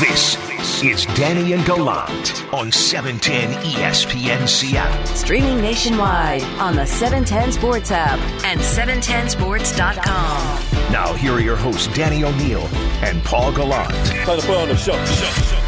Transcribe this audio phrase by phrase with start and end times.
[0.00, 0.36] This
[0.82, 5.06] is Danny and Gallant on 710 ESPN Seattle.
[5.14, 10.90] Streaming nationwide on the 710 Sports app and 710sports.com.
[10.90, 12.66] Now, here are your hosts, Danny O'Neill
[13.04, 13.90] and Paul Gallant.
[13.90, 15.59] Time to put on the show.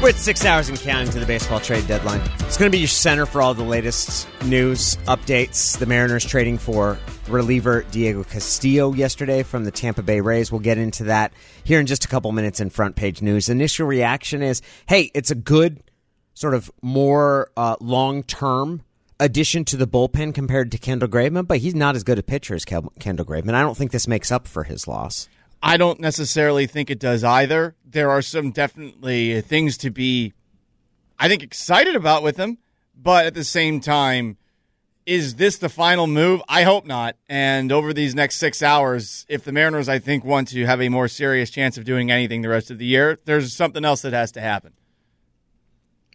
[0.00, 2.22] We're at six hours and counting to the baseball trade deadline.
[2.38, 5.78] It's going to be your center for all the latest news updates.
[5.78, 6.98] The Mariners trading for
[7.28, 10.50] reliever Diego Castillo yesterday from the Tampa Bay Rays.
[10.50, 11.34] We'll get into that
[11.64, 13.50] here in just a couple minutes in front page news.
[13.50, 15.82] Initial reaction is hey, it's a good,
[16.32, 18.80] sort of more uh, long term
[19.18, 22.54] addition to the bullpen compared to Kendall Graveman, but he's not as good a pitcher
[22.54, 23.52] as Kendall Graveman.
[23.52, 25.28] I don't think this makes up for his loss.
[25.62, 27.76] I don't necessarily think it does either.
[27.84, 30.32] There are some definitely things to be,
[31.18, 32.58] I think, excited about with him,
[32.96, 34.36] but at the same time,
[35.06, 36.40] is this the final move?
[36.48, 37.16] I hope not.
[37.28, 40.88] And over these next six hours, if the Mariners, I think, want to have a
[40.88, 44.12] more serious chance of doing anything the rest of the year, there's something else that
[44.12, 44.72] has to happen.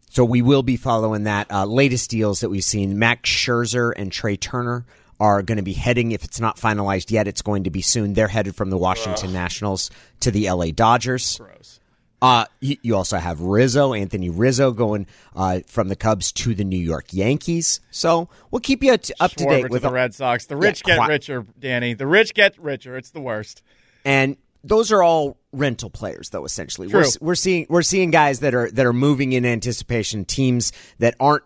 [0.10, 1.52] So we will be following that.
[1.52, 4.86] Uh, latest deals that we've seen Max Scherzer and Trea Turner
[5.20, 8.14] are going to be heading, if it's not finalized yet, it's going to be soon.
[8.14, 9.34] They're headed from the Washington Ugh.
[9.34, 9.90] Nationals
[10.22, 11.38] to the LA Dodgers.
[11.38, 11.80] Gross.
[12.22, 15.06] Uh, you, also have Rizzo, Anthony Rizzo, going
[15.36, 17.82] uh, from the Cubs to the New York Yankees.
[17.92, 20.46] So we'll keep you up to date with the Red Sox.
[20.48, 21.94] The rich yeah, get richer, Danny.
[21.94, 22.98] The rich get richer.
[22.98, 23.62] It's the worst.
[24.06, 26.46] And those are all rental players, though.
[26.46, 27.02] Essentially, True.
[27.02, 30.26] We're, we're seeing we're seeing guys that are that are moving in anticipation.
[30.26, 31.44] Teams that aren't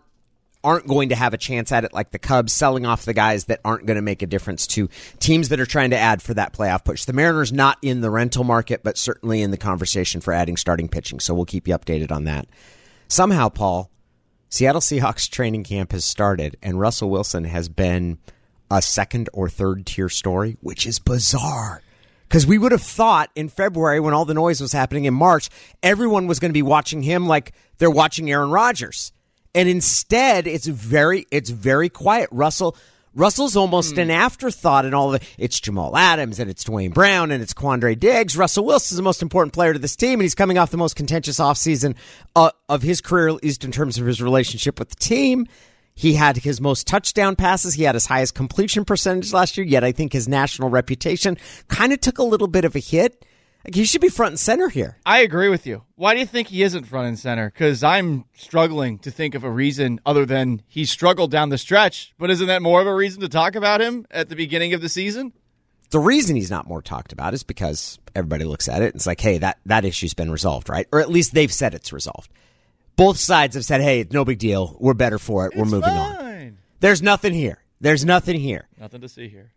[0.62, 3.44] aren't going to have a chance at it like the Cubs, selling off the guys
[3.46, 6.34] that aren't going to make a difference to teams that are trying to add for
[6.34, 7.04] that playoff push.
[7.04, 10.88] The Mariners not in the rental market, but certainly in the conversation for adding starting
[10.88, 11.20] pitching.
[11.20, 12.46] So we'll keep you updated on that.
[13.08, 13.90] Somehow, Paul,
[14.48, 18.18] Seattle Seahawks training camp has started, and Russell Wilson has been
[18.70, 21.82] a second or third tier story, which is bizarre.
[22.28, 25.50] Because we would have thought in February, when all the noise was happening in March,
[25.82, 29.12] everyone was going to be watching him like they're watching Aaron Rodgers
[29.54, 32.28] and instead it's very it's very quiet.
[32.32, 32.76] Russell
[33.14, 34.02] Russell's almost mm.
[34.02, 35.28] an afterthought in all of it.
[35.36, 38.36] It's Jamal Adams and it's Duane Brown and it's Quandre Diggs.
[38.36, 40.94] Russell Wilson's the most important player to this team, and he's coming off the most
[40.94, 41.96] contentious offseason
[42.36, 45.46] uh, of his career, at least in terms of his relationship with the team.
[45.92, 47.74] He had his most touchdown passes.
[47.74, 51.36] He had his highest completion percentage last year, yet I think his national reputation
[51.68, 53.24] kind of took a little bit of a hit.
[53.64, 54.96] Like he should be front and center here.
[55.04, 55.82] I agree with you.
[55.96, 57.50] Why do you think he isn't front and center?
[57.50, 62.14] Because I'm struggling to think of a reason other than he struggled down the stretch.
[62.18, 64.80] But isn't that more of a reason to talk about him at the beginning of
[64.80, 65.32] the season?
[65.90, 69.06] The reason he's not more talked about is because everybody looks at it and it's
[69.06, 70.86] like, hey, that, that issue's been resolved, right?
[70.92, 72.30] Or at least they've said it's resolved.
[72.96, 74.76] Both sides have said, hey, it's no big deal.
[74.78, 75.56] We're better for it.
[75.56, 76.16] We're moving fine.
[76.16, 76.58] on.
[76.78, 77.62] There's nothing here.
[77.80, 78.68] There's nothing here.
[78.78, 79.52] Nothing to see here.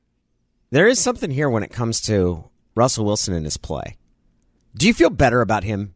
[0.72, 3.98] There is something here when it comes to Russell Wilson and his play.
[4.76, 5.94] Do you feel better about him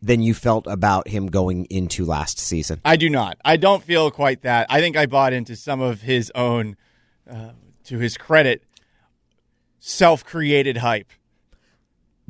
[0.00, 2.80] than you felt about him going into last season?
[2.84, 3.38] I do not.
[3.44, 4.66] I don't feel quite that.
[4.70, 6.76] I think I bought into some of his own,
[7.30, 7.50] uh,
[7.84, 8.62] to his credit,
[9.78, 11.10] self created hype.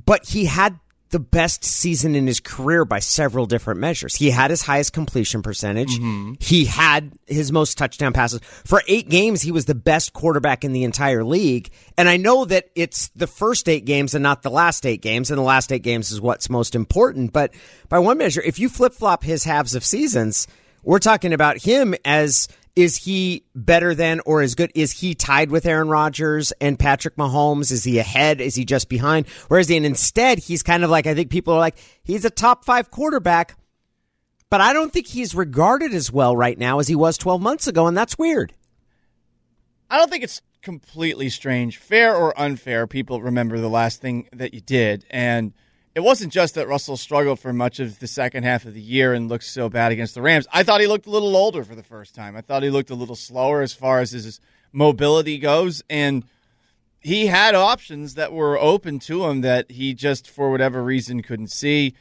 [0.05, 0.79] But he had
[1.15, 4.17] the best season in his career by several different measures.
[4.17, 5.97] He had his highest completion percentage.
[5.97, 6.33] Mm-hmm.
[6.41, 8.41] He had his most touchdown passes.
[8.65, 11.71] For eight games, he was the best quarterback in the entire league.
[11.97, 15.31] And I know that it's the first eight games and not the last eight games,
[15.31, 17.33] and the last eight games is what's most important.
[17.33, 17.55] But
[17.89, 20.49] by one measure, if you flip flop his halves of seasons,
[20.83, 24.73] we're talking about him as is he better than or as good?
[24.75, 27.71] Is he tied with Aaron Rodgers and Patrick Mahomes?
[27.71, 28.41] Is he ahead?
[28.41, 29.29] Is he just behind?
[29.49, 32.65] Whereas and instead, he's kind of like, I think people are like, he's a top
[32.65, 33.57] five quarterback,
[34.51, 37.67] but I don't think he's regarded as well right now as he was 12 months
[37.67, 38.53] ago, and that's weird.
[39.89, 41.77] I don't think it's completely strange.
[41.77, 45.05] Fair or unfair, people remember the last thing that you did.
[45.11, 45.53] And
[45.95, 49.15] it wasn't just that Russell struggled for much of the second half of the year
[49.15, 50.47] and looked so bad against the Rams.
[50.53, 52.37] I thought he looked a little older for the first time.
[52.37, 54.41] I thought he looked a little slower as far as his
[54.73, 55.85] mobility goes.
[55.89, 56.25] And
[56.99, 61.53] he had options that were open to him that he just, for whatever reason, couldn't
[61.53, 61.95] see.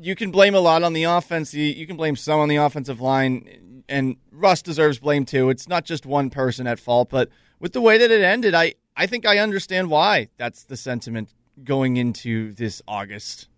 [0.00, 1.52] You can blame a lot on the offense.
[1.52, 3.82] You can blame some on the offensive line.
[3.88, 5.50] And Russ deserves blame too.
[5.50, 7.10] It's not just one person at fault.
[7.10, 10.76] But with the way that it ended, I, I think I understand why that's the
[10.76, 11.30] sentiment
[11.62, 13.48] going into this August.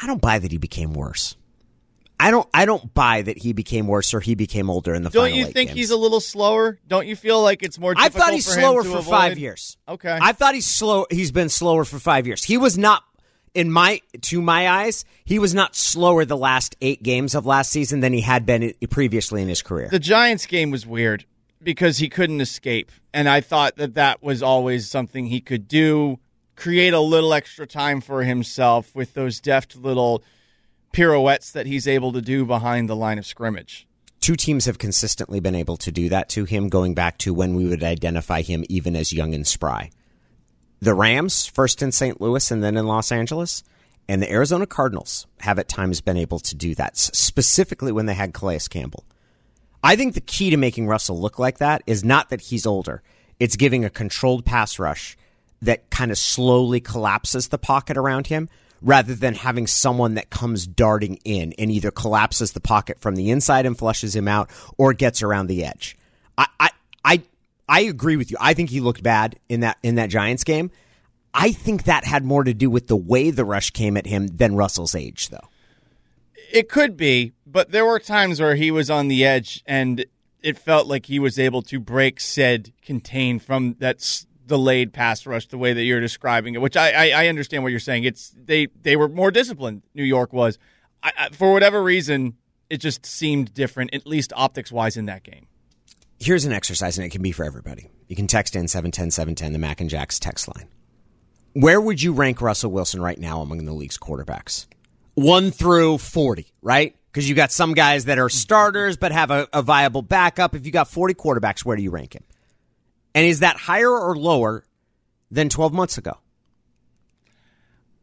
[0.00, 1.36] I don't buy that he became worse.
[2.22, 2.48] I don't.
[2.54, 5.10] I don't buy that he became worse or he became older in the.
[5.10, 5.28] Final.
[5.28, 5.78] Don't you think games.
[5.78, 6.78] he's a little slower?
[6.86, 7.94] Don't you feel like it's more?
[7.96, 9.10] I thought he's for slower for avoid?
[9.10, 9.76] five years.
[9.88, 10.16] Okay.
[10.20, 11.06] I thought he's slow.
[11.10, 12.44] He's been slower for five years.
[12.44, 13.02] He was not
[13.54, 15.04] in my to my eyes.
[15.24, 18.72] He was not slower the last eight games of last season than he had been
[18.88, 19.88] previously in his career.
[19.88, 21.24] The Giants game was weird
[21.60, 26.20] because he couldn't escape, and I thought that that was always something he could do
[26.62, 30.22] create a little extra time for himself with those deft little
[30.92, 33.84] pirouettes that he's able to do behind the line of scrimmage.
[34.20, 37.56] Two teams have consistently been able to do that to him, going back to when
[37.56, 39.90] we would identify him even as young and spry.
[40.78, 42.20] The Rams, first in St.
[42.20, 43.64] Louis and then in Los Angeles,
[44.08, 48.14] and the Arizona Cardinals have at times been able to do that, specifically when they
[48.14, 49.04] had Calais Campbell.
[49.82, 53.02] I think the key to making Russell look like that is not that he's older,
[53.40, 55.16] it's giving a controlled pass rush
[55.62, 58.48] that kind of slowly collapses the pocket around him
[58.82, 63.30] rather than having someone that comes darting in and either collapses the pocket from the
[63.30, 65.96] inside and flushes him out or gets around the edge.
[66.36, 66.70] I, I,
[67.04, 67.22] I,
[67.68, 68.36] I agree with you.
[68.40, 70.70] I think he looked bad in that in that Giants game.
[71.32, 74.26] I think that had more to do with the way the rush came at him
[74.26, 75.48] than Russell's age, though.
[76.52, 80.04] It could be, but there were times where he was on the edge and
[80.42, 84.02] it felt like he was able to break said contain from that
[84.46, 87.70] delayed pass rush the way that you're describing it, which I, I, I understand what
[87.70, 88.04] you're saying.
[88.04, 89.82] It's they they were more disciplined.
[89.94, 90.58] New York was,
[91.02, 92.36] I, I, for whatever reason,
[92.70, 95.46] it just seemed different, at least optics wise, in that game.
[96.18, 97.90] Here's an exercise, and it can be for everybody.
[98.08, 100.68] You can text in 710 710, the Mac and Jacks text line.
[101.54, 104.66] Where would you rank Russell Wilson right now among the league's quarterbacks?
[105.14, 106.96] One through 40, right?
[107.10, 110.54] Because you got some guys that are starters but have a, a viable backup.
[110.54, 112.24] If you got 40 quarterbacks, where do you rank him?
[113.14, 114.64] And is that higher or lower
[115.30, 116.18] than 12 months ago?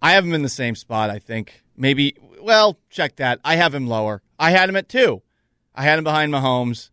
[0.02, 1.62] I have him in the same spot, I think.
[1.76, 3.40] Maybe, well, check that.
[3.44, 4.22] I have him lower.
[4.38, 5.22] I had him at two.
[5.76, 6.90] I had him behind Mahomes.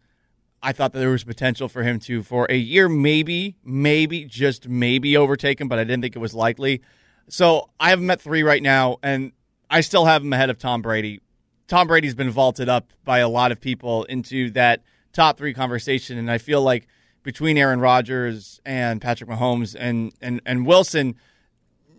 [0.62, 4.68] I thought that there was potential for him to, for a year, maybe, maybe, just
[4.68, 6.82] maybe overtake him, but I didn't think it was likely.
[7.28, 9.32] So I have him at three right now, and
[9.70, 11.20] I still have him ahead of Tom Brady.
[11.68, 14.82] Tom Brady's been vaulted up by a lot of people into that
[15.12, 16.86] top three conversation, and I feel like
[17.26, 21.16] between Aaron Rodgers and Patrick Mahomes and and and Wilson,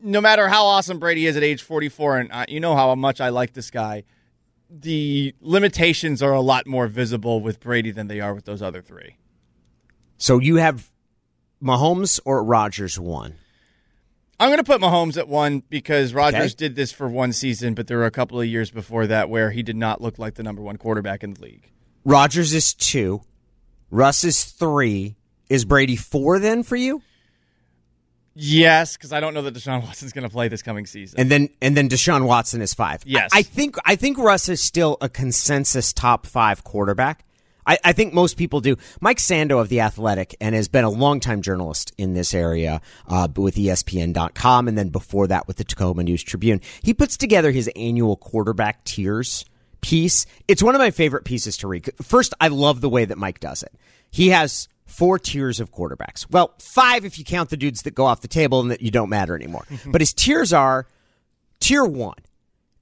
[0.01, 3.19] no matter how awesome Brady is at age 44, and I, you know how much
[3.19, 4.05] I like this guy,
[4.69, 8.81] the limitations are a lot more visible with Brady than they are with those other
[8.81, 9.17] three.
[10.17, 10.89] So you have
[11.61, 13.35] Mahomes or Rodgers one?
[14.39, 16.67] I'm going to put Mahomes at one because Rodgers okay.
[16.67, 19.51] did this for one season, but there were a couple of years before that where
[19.51, 21.69] he did not look like the number one quarterback in the league.
[22.05, 23.23] Rodgers is two.
[23.89, 25.15] Russ is three.
[25.49, 27.01] Is Brady four then for you?
[28.39, 31.19] Yes, because I don't know that Deshaun Watson's going to play this coming season.
[31.19, 33.01] And then and then Deshaun Watson is five.
[33.05, 37.23] Yes, I, I think I think Russ is still a consensus top five quarterback.
[37.65, 38.77] I, I, think most people do.
[39.01, 42.79] Mike Sando of The Athletic and has been a longtime journalist in this area
[43.09, 46.61] uh, with ESPN.com and then before that with the Tacoma News Tribune.
[46.81, 49.43] He puts together his annual quarterback tiers
[49.81, 50.25] piece.
[50.47, 51.89] It's one of my favorite pieces to read.
[52.01, 53.73] First, I love the way that Mike does it.
[54.09, 56.29] He has four tiers of quarterbacks.
[56.29, 58.91] Well, five if you count the dudes that go off the table and that you
[58.91, 59.65] don't matter anymore.
[59.85, 60.87] but his tiers are
[61.59, 62.17] tier one.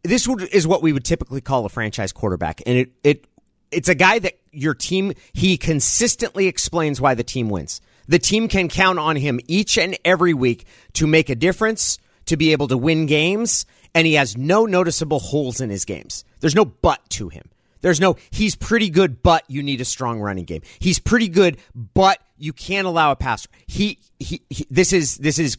[0.04, 3.28] This is what we would typically call a franchise quarterback, and it it
[3.72, 7.82] it's a guy that your team he consistently explains why the team wins.
[8.08, 12.38] The team can count on him each and every week to make a difference, to
[12.38, 16.24] be able to win games, and he has no noticeable holes in his games.
[16.40, 17.50] There's no but to him.
[17.82, 20.62] There's no he's pretty good, but you need a strong running game.
[20.80, 23.48] He's pretty good, but you can't allow a pass.
[23.68, 25.58] He, he, he this is this is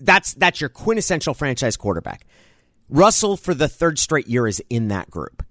[0.00, 2.26] that's that's your quintessential franchise quarterback.
[2.88, 5.44] Russell for the third straight year is in that group.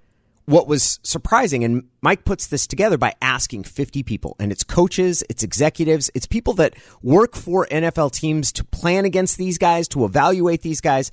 [0.51, 5.23] What was surprising, and Mike puts this together by asking 50 people, and it's coaches,
[5.29, 10.03] it's executives, it's people that work for NFL teams to plan against these guys, to
[10.03, 11.09] evaluate these guys.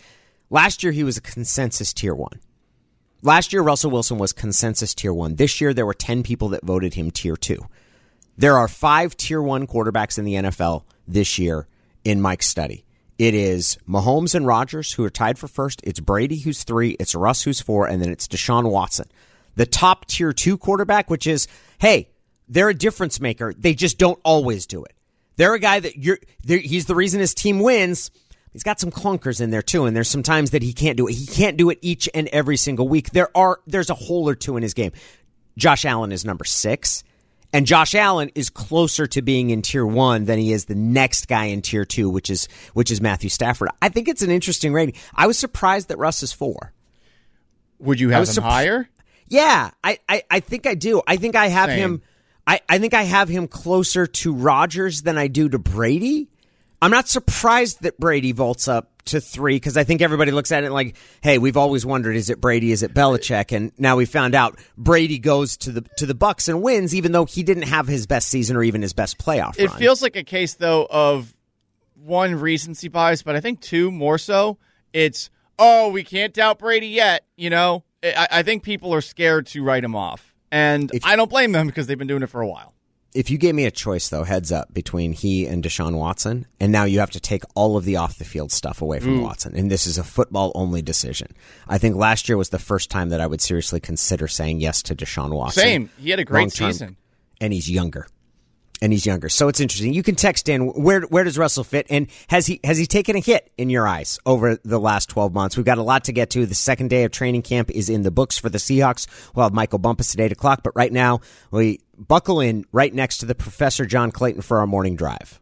[0.50, 2.40] Last year, he was a consensus tier one.
[3.23, 5.37] Last year, Russell Wilson was consensus tier one.
[5.37, 7.64] This year, there were 10 people that voted him tier two.
[8.37, 11.68] There are five tier one quarterbacks in the NFL this year
[12.02, 12.85] in Mike's study.
[13.18, 15.80] It is Mahomes and Rodgers who are tied for first.
[15.85, 16.90] It's Brady who's three.
[16.99, 17.87] It's Russ who's four.
[17.88, 19.07] And then it's Deshaun Watson.
[19.59, 21.47] The top tier two quarterback, which is,
[21.79, 22.09] hey,
[22.49, 23.53] they're a difference maker.
[23.53, 24.95] They just don't always do it.
[25.37, 28.11] They're a guy that you're, he's the reason his team wins
[28.53, 31.07] He's got some clunkers in there too, and there's some times that he can't do
[31.07, 31.15] it.
[31.15, 33.11] He can't do it each and every single week.
[33.11, 34.93] There are there's a hole or two in his game.
[35.57, 37.05] Josh Allen is number six.
[37.53, 41.29] And Josh Allen is closer to being in tier one than he is the next
[41.29, 43.71] guy in tier two, which is which is Matthew Stafford.
[43.81, 44.97] I think it's an interesting rating.
[45.15, 46.73] I was surprised that Russ is four.
[47.79, 48.88] Would you have him higher?
[49.29, 51.03] Yeah, I, I, I think I do.
[51.07, 51.79] I think I have Same.
[51.79, 52.03] him
[52.49, 56.31] I, I think I have him closer to Rodgers than I do to Brady.
[56.81, 60.65] I'm not surprised that Brady vaults up to three because I think everybody looks at
[60.65, 64.07] it like, hey, we've always wondered is it Brady, is it Belichick, and now we
[64.07, 67.65] found out Brady goes to the to the Bucs and wins, even though he didn't
[67.65, 69.59] have his best season or even his best playoff.
[69.59, 69.79] It run.
[69.79, 71.35] feels like a case though of
[72.03, 74.57] one recency bias, but I think two more so.
[74.95, 77.27] It's oh, we can't doubt Brady yet.
[77.37, 81.17] You know, I, I think people are scared to write him off, and If- I
[81.17, 82.75] don't blame them because they've been doing it for a while.
[83.14, 86.71] If you gave me a choice, though, heads up between he and Deshaun Watson, and
[86.71, 89.23] now you have to take all of the off the field stuff away from mm.
[89.23, 91.28] Watson, and this is a football only decision.
[91.67, 94.83] I think last year was the first time that I would seriously consider saying yes
[94.85, 95.62] to Deshaun Watson.
[95.62, 95.90] Same.
[95.99, 96.73] He had a great Long-term.
[96.73, 96.97] season.
[97.40, 98.07] and he's younger.
[98.81, 99.93] And he's younger, so it's interesting.
[99.93, 101.87] You can text in Where where does Russell fit?
[101.91, 105.35] And has he has he taken a hit in your eyes over the last twelve
[105.35, 105.57] months?
[105.57, 106.47] We've got a lot to get to.
[106.47, 109.07] The second day of training camp is in the books for the Seahawks.
[109.35, 110.63] We'll have Michael Bumpus at eight o'clock.
[110.63, 111.21] But right now,
[111.51, 115.41] we buckle in right next to the Professor John Clayton for our morning drive.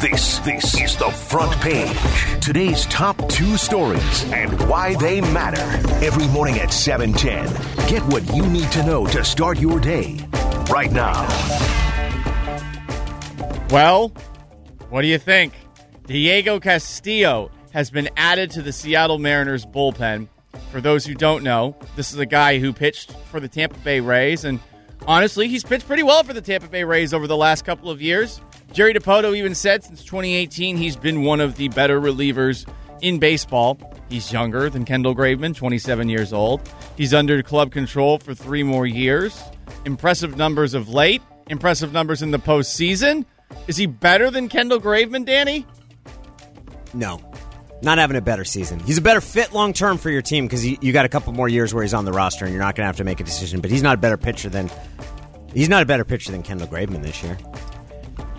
[0.00, 1.96] This this is the front page.
[2.44, 5.62] Today's top two stories and why they matter.
[6.04, 7.88] Every morning at 710.
[7.88, 10.18] Get what you need to know to start your day.
[10.70, 11.28] Right now.
[13.70, 14.08] Well,
[14.88, 15.52] what do you think?
[16.06, 20.28] Diego Castillo has been added to the Seattle Mariners bullpen.
[20.70, 24.00] For those who don't know, this is a guy who pitched for the Tampa Bay
[24.00, 24.60] Rays, and
[25.06, 28.00] honestly, he's pitched pretty well for the Tampa Bay Rays over the last couple of
[28.00, 28.40] years.
[28.72, 32.68] Jerry Dipoto even said since 2018 he's been one of the better relievers
[33.02, 33.78] in baseball.
[34.08, 36.60] He's younger than Kendall Graveman, 27 years old.
[36.96, 39.40] He's under club control for three more years.
[39.84, 43.24] Impressive numbers of late, impressive numbers in the postseason.
[43.66, 45.66] Is he better than Kendall Graveman, Danny?
[46.92, 47.20] No,
[47.82, 48.80] not having a better season.
[48.80, 51.32] He's a better fit long term for your team because you, you got a couple
[51.32, 53.20] more years where he's on the roster and you're not going to have to make
[53.20, 53.60] a decision.
[53.60, 54.70] But he's not a better pitcher than
[55.52, 57.36] he's not a better pitcher than Kendall Graveman this year.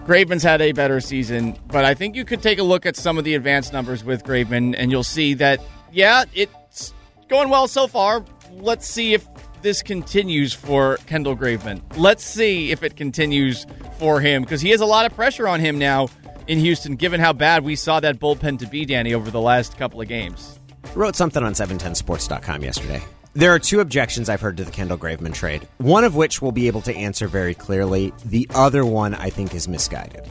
[0.06, 3.18] Graveman's had a better season, but I think you could take a look at some
[3.18, 5.60] of the advanced numbers with Graveman, and you'll see that,
[5.92, 6.94] yeah, it's
[7.28, 8.24] going well so far.
[8.52, 9.28] Let's see if
[9.66, 11.82] this continues for Kendall Graveman.
[11.98, 13.66] Let's see if it continues
[13.98, 16.08] for him, because he has a lot of pressure on him now
[16.46, 19.76] in Houston, given how bad we saw that bullpen to be, Danny, over the last
[19.76, 20.60] couple of games.
[20.94, 23.02] wrote something on 710sports.com yesterday.
[23.34, 26.52] There are two objections I've heard to the Kendall Graveman trade, one of which we'll
[26.52, 28.14] be able to answer very clearly.
[28.24, 30.30] The other one I think is misguided.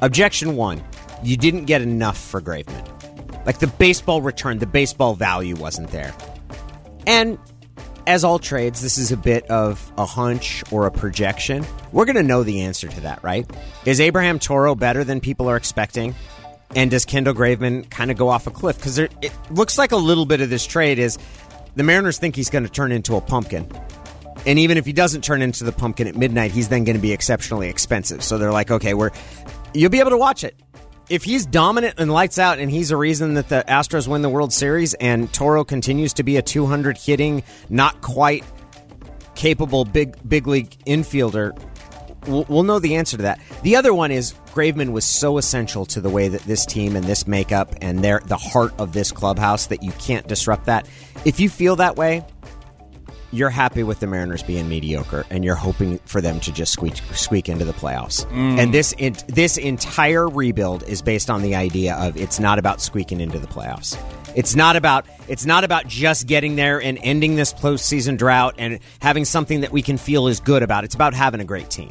[0.00, 0.82] Objection one
[1.22, 3.44] you didn't get enough for Graveman.
[3.44, 6.14] Like the baseball return, the baseball value wasn't there.
[7.06, 7.38] And
[8.06, 11.64] as all trades, this is a bit of a hunch or a projection.
[11.92, 13.48] We're going to know the answer to that, right?
[13.84, 16.14] Is Abraham Toro better than people are expecting?
[16.74, 18.76] And does Kendall Graveman kind of go off a cliff?
[18.76, 21.18] Because it looks like a little bit of this trade is
[21.76, 23.70] the Mariners think he's going to turn into a pumpkin.
[24.46, 27.02] And even if he doesn't turn into the pumpkin at midnight, he's then going to
[27.02, 28.24] be exceptionally expensive.
[28.24, 29.10] So they're like, okay, we're
[29.74, 30.56] you'll be able to watch it.
[31.12, 34.30] If he's dominant and lights out, and he's a reason that the Astros win the
[34.30, 38.46] World Series, and Toro continues to be a 200 hitting, not quite
[39.34, 41.52] capable big big league infielder,
[42.26, 43.40] we'll, we'll know the answer to that.
[43.62, 47.04] The other one is Graveman was so essential to the way that this team and
[47.04, 50.88] this makeup and their the heart of this clubhouse that you can't disrupt that.
[51.26, 52.24] If you feel that way,
[53.32, 56.96] you're happy with the Mariners being mediocre, and you're hoping for them to just squeak
[57.14, 58.26] squeak into the playoffs.
[58.26, 58.58] Mm.
[58.58, 62.80] And this in, this entire rebuild is based on the idea of it's not about
[62.80, 63.98] squeaking into the playoffs.
[64.34, 68.78] It's not about it's not about just getting there and ending this postseason drought and
[69.00, 70.84] having something that we can feel is good about.
[70.84, 71.88] It's about having a great team.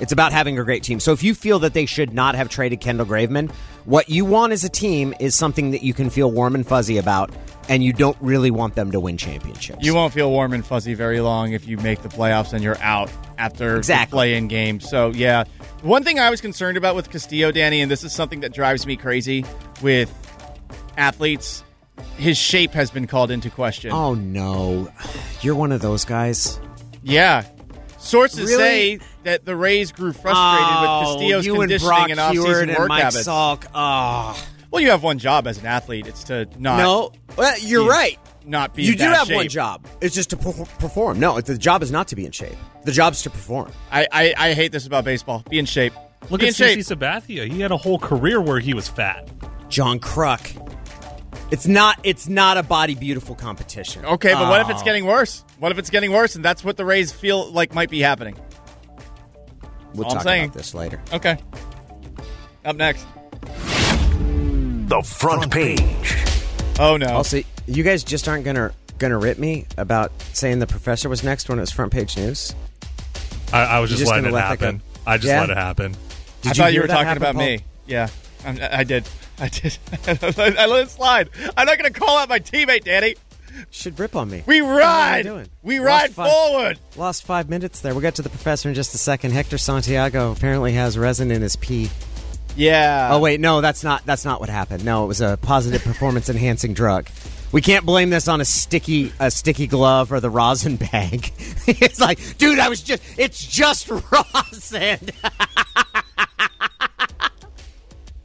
[0.00, 1.00] It's about having a great team.
[1.00, 3.50] So if you feel that they should not have traded Kendall Graveman,
[3.86, 6.98] what you want as a team is something that you can feel warm and fuzzy
[6.98, 7.30] about,
[7.68, 9.84] and you don't really want them to win championships.
[9.84, 12.78] You won't feel warm and fuzzy very long if you make the playoffs and you're
[12.82, 14.06] out after Exactly.
[14.06, 14.80] the play-in game.
[14.80, 15.44] So yeah,
[15.82, 18.86] one thing I was concerned about with Castillo, Danny, and this is something that drives
[18.86, 19.44] me crazy
[19.82, 20.12] with
[20.96, 21.62] athletes.
[22.16, 23.92] His shape has been called into question.
[23.92, 24.92] Oh no,
[25.40, 26.60] you're one of those guys.
[27.02, 27.44] Yeah.
[28.06, 28.56] Sources Really?
[28.98, 32.18] say that the Rays grew frustrated with oh, Castillo's Oh, you and conditioning Brock and
[32.20, 33.26] Huard off-season and work Mike habits.
[33.28, 33.64] Salk.
[33.74, 36.06] Oh Well, you have one job as an athlete.
[36.06, 38.18] It's to not no, well, you're be- right.
[38.44, 39.86] not be You in do bad have one job.
[40.00, 41.18] It's just to perform.
[41.20, 42.56] No, the job is not to be in shape.
[42.84, 43.72] The job's to perform.
[43.90, 45.42] I, I, I hate this about baseball.
[45.50, 45.92] Be in shape.
[46.30, 46.78] Look be at in shape.
[46.78, 47.50] CC Sabathia.
[47.50, 49.28] He had a whole career where he was fat.
[49.68, 50.62] John Kruk.
[51.50, 51.98] It's not.
[52.02, 54.04] It's not a body beautiful competition.
[54.04, 54.70] Okay, but what if Oh.
[54.70, 55.44] it's getting worse?
[55.58, 58.36] What if it's getting worse and that's what the Rays feel like might be happening?
[59.94, 60.44] We'll all I'm talk saying.
[60.46, 61.00] about this later.
[61.12, 61.38] Okay.
[62.64, 63.06] Up next.
[64.88, 65.80] The front page.
[66.78, 67.06] Oh no.
[67.14, 71.48] Also, you guys just aren't gonna gonna rip me about saying the professor was next
[71.48, 72.54] when it was front page news.
[73.52, 74.78] I, I was You're just, just letting it gonna let that happen.
[74.78, 74.84] go?
[75.10, 75.40] I just Yeah?
[75.40, 75.92] let it happen.
[76.42, 77.44] Did I thought you hear were that talking happen, about Paul?
[77.46, 77.60] me.
[77.86, 78.08] Yeah.
[78.44, 79.08] I'm, I did.
[79.40, 79.78] I did.
[80.06, 81.28] I let it slide.
[81.56, 83.16] I'm not going to call out my teammate, Danny.
[83.70, 84.42] Should rip on me.
[84.46, 84.80] We What am I
[85.16, 85.22] ride.
[85.22, 85.48] doing?
[85.62, 86.78] We Lost ride five- forward.
[86.96, 87.92] Lost five minutes there.
[87.94, 89.32] We'll get to the professor in just a second.
[89.32, 91.88] Hector Santiago apparently has resin in his pee.
[92.54, 93.08] Yeah.
[93.12, 94.84] Oh wait, no, that's not that's not what happened.
[94.84, 97.06] No, it was a positive performance enhancing drug.
[97.52, 101.32] We can't blame this on a sticky a sticky glove or the rosin bag.
[101.66, 105.00] it's like, dude, I was just it's just rosin.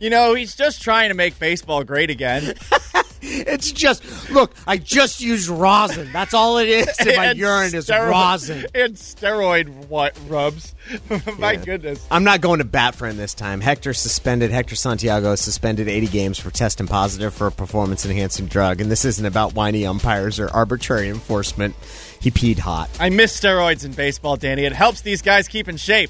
[0.02, 2.56] You know, he's just trying to make baseball great again.
[3.22, 6.10] it's just look, I just used rosin.
[6.12, 8.66] That's all it is in my And urine is steroid- rosin.
[8.74, 10.74] And steroid what rubs.
[11.38, 11.64] My Yeah.
[11.64, 12.06] goodness.
[12.10, 13.62] I'm not going to bat for him this time.
[13.62, 14.50] Hector suspended.
[14.50, 18.82] Hector Santiago suspended 80 games for testing positive for a performance enhancing drug.
[18.82, 21.76] And this isn't about whiny umpires or arbitrary enforcement.
[22.20, 22.90] He peed hot.
[23.00, 24.66] I miss steroids in baseball, Danny.
[24.66, 26.10] It helps these guys keep in shape.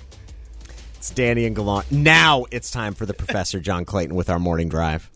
[1.01, 1.91] It's Danny and Gallant.
[1.91, 5.09] Now it's time for the Professor John Clayton with our morning drive.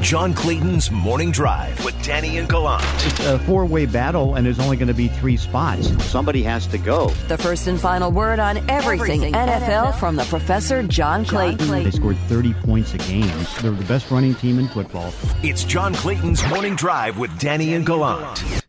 [0.00, 2.84] John Clayton's Morning Drive with Danny and Gallant.
[3.04, 5.88] It's a four way battle, and there's only going to be three spots.
[6.04, 7.08] Somebody has to go.
[7.26, 11.68] The first and final word on everything, NFL, from the Professor John Clayton.
[11.68, 13.44] They scored 30 points a game.
[13.62, 15.12] They're the best running team in football.
[15.42, 18.62] It's John Clayton's Morning Drive with Danny and Gallant.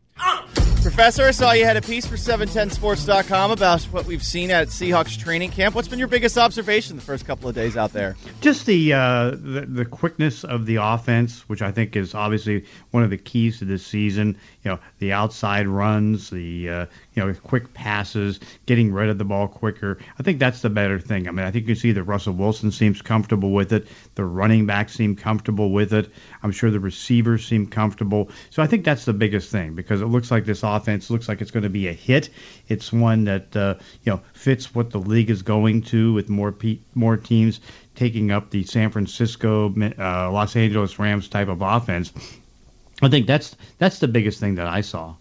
[0.88, 5.20] Professor, I saw you had a piece for 710sports.com about what we've seen at Seahawks
[5.20, 5.76] training camp.
[5.76, 8.16] What's been your biggest observation the first couple of days out there?
[8.40, 13.04] Just the, uh, the the quickness of the offense, which I think is obviously one
[13.04, 14.38] of the keys to this season.
[14.64, 16.86] You know, the outside runs, the uh,
[17.18, 19.98] you know quick passes, getting rid of the ball quicker.
[20.20, 21.28] I think that's the better thing.
[21.28, 23.88] I mean, I think you see that Russell Wilson seems comfortable with it.
[24.14, 26.12] The running backs seem comfortable with it.
[26.44, 28.30] I'm sure the receivers seem comfortable.
[28.52, 31.42] So I think that's the biggest thing because it looks like this offense looks like
[31.42, 32.30] it's going to be a hit.
[32.68, 36.52] It's one that uh, you know fits what the league is going to with more
[36.52, 37.60] pe- more teams
[37.96, 42.14] taking up the San Francisco, uh, Los Angeles Rams type of offense.
[43.02, 45.16] I think that's that's the biggest thing that I saw.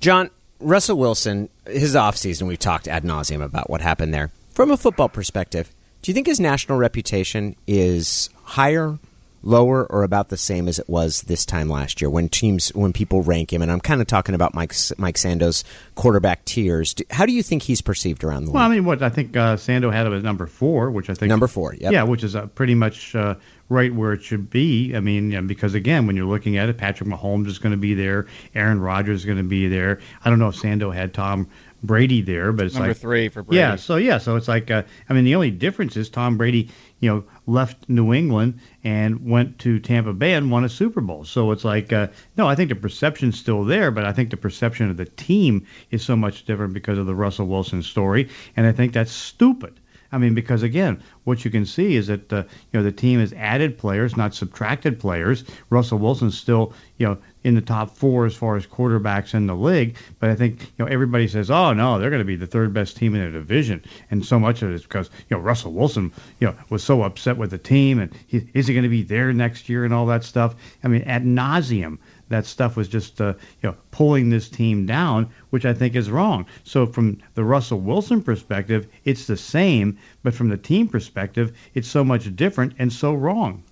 [0.00, 0.30] John,
[0.62, 4.30] Russell Wilson, his offseason, we've talked ad nauseum about what happened there.
[4.50, 5.70] From a football perspective,
[6.02, 8.98] do you think his national reputation is higher,
[9.42, 12.92] lower, or about the same as it was this time last year when teams, when
[12.92, 13.62] people rank him?
[13.62, 16.94] And I'm kind of talking about Mike Mike Sando's quarterback tiers.
[16.94, 18.54] Do- How do you think he's perceived around the league?
[18.56, 21.14] Well, I mean, what I think uh, Sando had him as number four, which I
[21.14, 21.92] think Number four, yep.
[21.92, 23.36] yeah, which is uh, pretty much uh,
[23.72, 24.94] right where it should be.
[24.94, 27.94] I mean, because again, when you're looking at it, Patrick Mahomes is going to be
[27.94, 29.98] there, Aaron Rodgers is going to be there.
[30.24, 31.48] I don't know if Sando had Tom
[31.82, 32.82] Brady there, but it's like.
[32.82, 33.58] Number like three for Brady.
[33.58, 36.68] Yeah, so yeah, so it's like uh, I mean, the only difference is Tom Brady,
[37.00, 41.24] you know, left New England and went to Tampa Bay and won a Super Bowl.
[41.24, 44.36] So it's like uh, no, I think the perception's still there, but I think the
[44.36, 48.66] perception of the team is so much different because of the Russell Wilson story, and
[48.66, 49.80] I think that's stupid.
[50.12, 53.18] I mean, because again, what you can see is that uh, you know the team
[53.20, 55.44] has added players, not subtracted players.
[55.70, 59.56] Russell Wilson's still you know in the top four as far as quarterbacks in the
[59.56, 62.46] league, but I think you know everybody says, oh no, they're going to be the
[62.46, 65.42] third best team in the division, and so much of it is because you know
[65.42, 68.84] Russell Wilson you know was so upset with the team, and he, is he going
[68.84, 70.54] to be there next year and all that stuff.
[70.84, 71.98] I mean, ad nauseum
[72.32, 76.10] that stuff was just uh, you know pulling this team down, which I think is
[76.10, 76.46] wrong.
[76.64, 81.88] So from the Russell Wilson perspective, it's the same, but from the team perspective, it's
[81.88, 83.62] so much different and so wrong.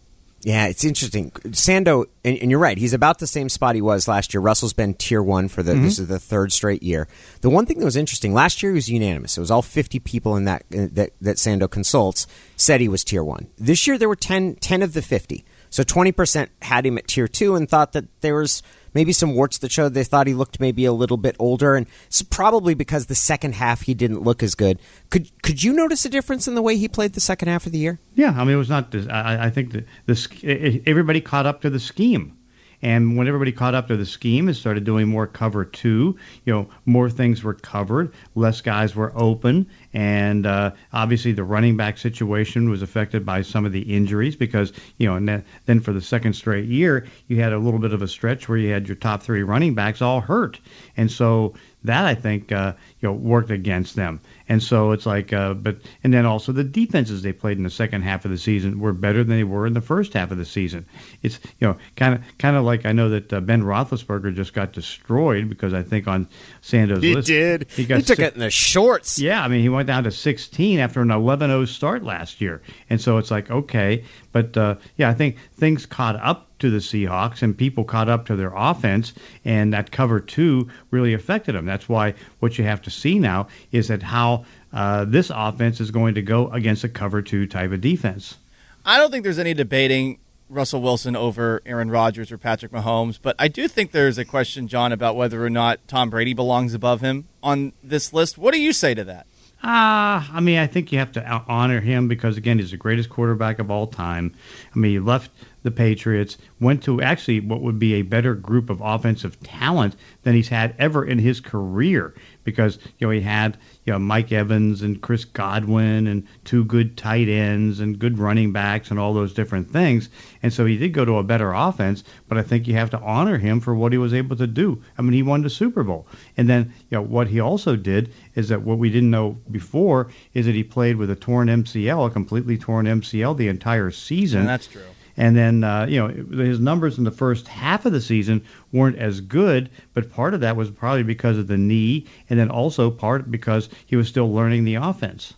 [0.43, 1.31] Yeah, it's interesting.
[1.49, 2.79] Sando, and, and you're right.
[2.79, 4.41] He's about the same spot he was last year.
[4.41, 7.09] Russell's been tier one for the this is the third straight year.
[7.43, 9.37] The one thing that was interesting last year he was unanimous.
[9.37, 13.23] It was all 50 people in that that that Sando consults said he was tier
[13.23, 13.49] one.
[13.59, 15.45] This year there were 10, 10 of the 50.
[15.71, 18.63] So 20% had him at tier two and thought that there was
[18.95, 21.87] maybe some warts that showed they thought he looked maybe a little bit older, and
[22.07, 24.81] it's probably because the second half he didn't look as good.
[25.11, 27.73] Could could you notice a difference in the way he played the second half of
[27.73, 27.99] the year?
[28.15, 28.95] Yeah, I mean it was not.
[29.11, 32.37] I, I think the, the everybody caught up to the scheme.
[32.83, 36.53] And when everybody caught up to the scheme and started doing more cover two, you
[36.53, 41.99] know, more things were covered, less guys were open, and uh, obviously the running back
[41.99, 46.01] situation was affected by some of the injuries because you know, and then, for the
[46.01, 48.97] second straight year, you had a little bit of a stretch where you had your
[48.97, 50.61] top three running backs all hurt,
[50.97, 54.21] and so that I think uh, you know worked against them.
[54.49, 57.71] And so it's like, uh, but and then also the defenses they played in the
[57.71, 60.39] second half of the season were better than they were in the first half of
[60.39, 60.87] the season.
[61.23, 64.53] It's you know kind of kind of like I know that uh, Ben Roethlisberger just
[64.53, 66.29] got destroyed because I think on
[66.61, 67.29] Sando's list
[67.71, 69.19] He, got he took it in the shorts.
[69.19, 73.01] yeah, I mean, he went down to 16 after an 11-0 start last year, and
[73.01, 77.43] so it's like okay, but uh, yeah, I think things caught up to the Seahawks,
[77.43, 79.13] and people caught up to their offense,
[79.45, 81.65] and that cover two really affected them.
[81.65, 85.91] That's why what you have to see now is that how uh, this offense is
[85.91, 88.37] going to go against a cover two type of defense.
[88.85, 93.37] I don't think there's any debating Russell Wilson over Aaron Rodgers or Patrick Mahomes, but
[93.39, 97.01] I do think there's a question, John, about whether or not Tom Brady belongs above
[97.01, 98.37] him on this list.
[98.37, 99.27] What do you say to that?
[99.63, 103.11] Ah, I mean, I think you have to honor him because again, he's the greatest
[103.11, 104.33] quarterback of all time.
[104.75, 105.31] I mean, he left
[105.63, 110.35] the Patriots, went to actually what would be a better group of offensive talent than
[110.35, 113.59] he's had ever in his career because you know he had
[113.91, 118.53] you know Mike Evans and Chris Godwin and two good tight ends and good running
[118.53, 120.09] backs and all those different things.
[120.45, 123.01] And so he did go to a better offense, but I think you have to
[123.01, 124.81] honor him for what he was able to do.
[124.97, 126.07] I mean, he won the Super Bowl.
[126.37, 130.13] And then, you know, what he also did is that what we didn't know before
[130.35, 134.43] is that he played with a torn MCL, a completely torn MCL the entire season.
[134.43, 134.83] And that's true.
[135.21, 136.09] And then, uh, you know,
[136.43, 140.41] his numbers in the first half of the season weren't as good, but part of
[140.41, 144.33] that was probably because of the knee, and then also part because he was still
[144.33, 145.35] learning the offense.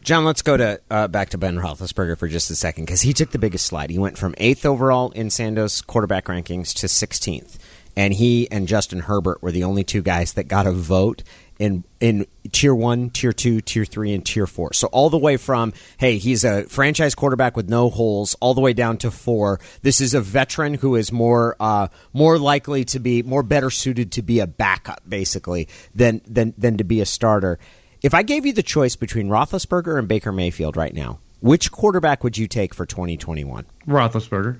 [0.00, 3.12] John, let's go to uh, back to Ben Roethlisberger for just a second because he
[3.12, 3.90] took the biggest slide.
[3.90, 7.58] He went from eighth overall in Sandos quarterback rankings to 16th,
[7.94, 11.22] and he and Justin Herbert were the only two guys that got a vote
[11.58, 14.72] in in tier one, tier two, tier three, and tier four.
[14.72, 18.60] So all the way from hey, he's a franchise quarterback with no holes, all the
[18.60, 19.60] way down to four.
[19.82, 24.12] This is a veteran who is more uh, more likely to be more better suited
[24.12, 27.58] to be a backup, basically, than than than to be a starter.
[28.02, 32.22] If I gave you the choice between Roethlisberger and Baker Mayfield right now, which quarterback
[32.22, 33.64] would you take for 2021?
[33.86, 34.58] Roethlisberger.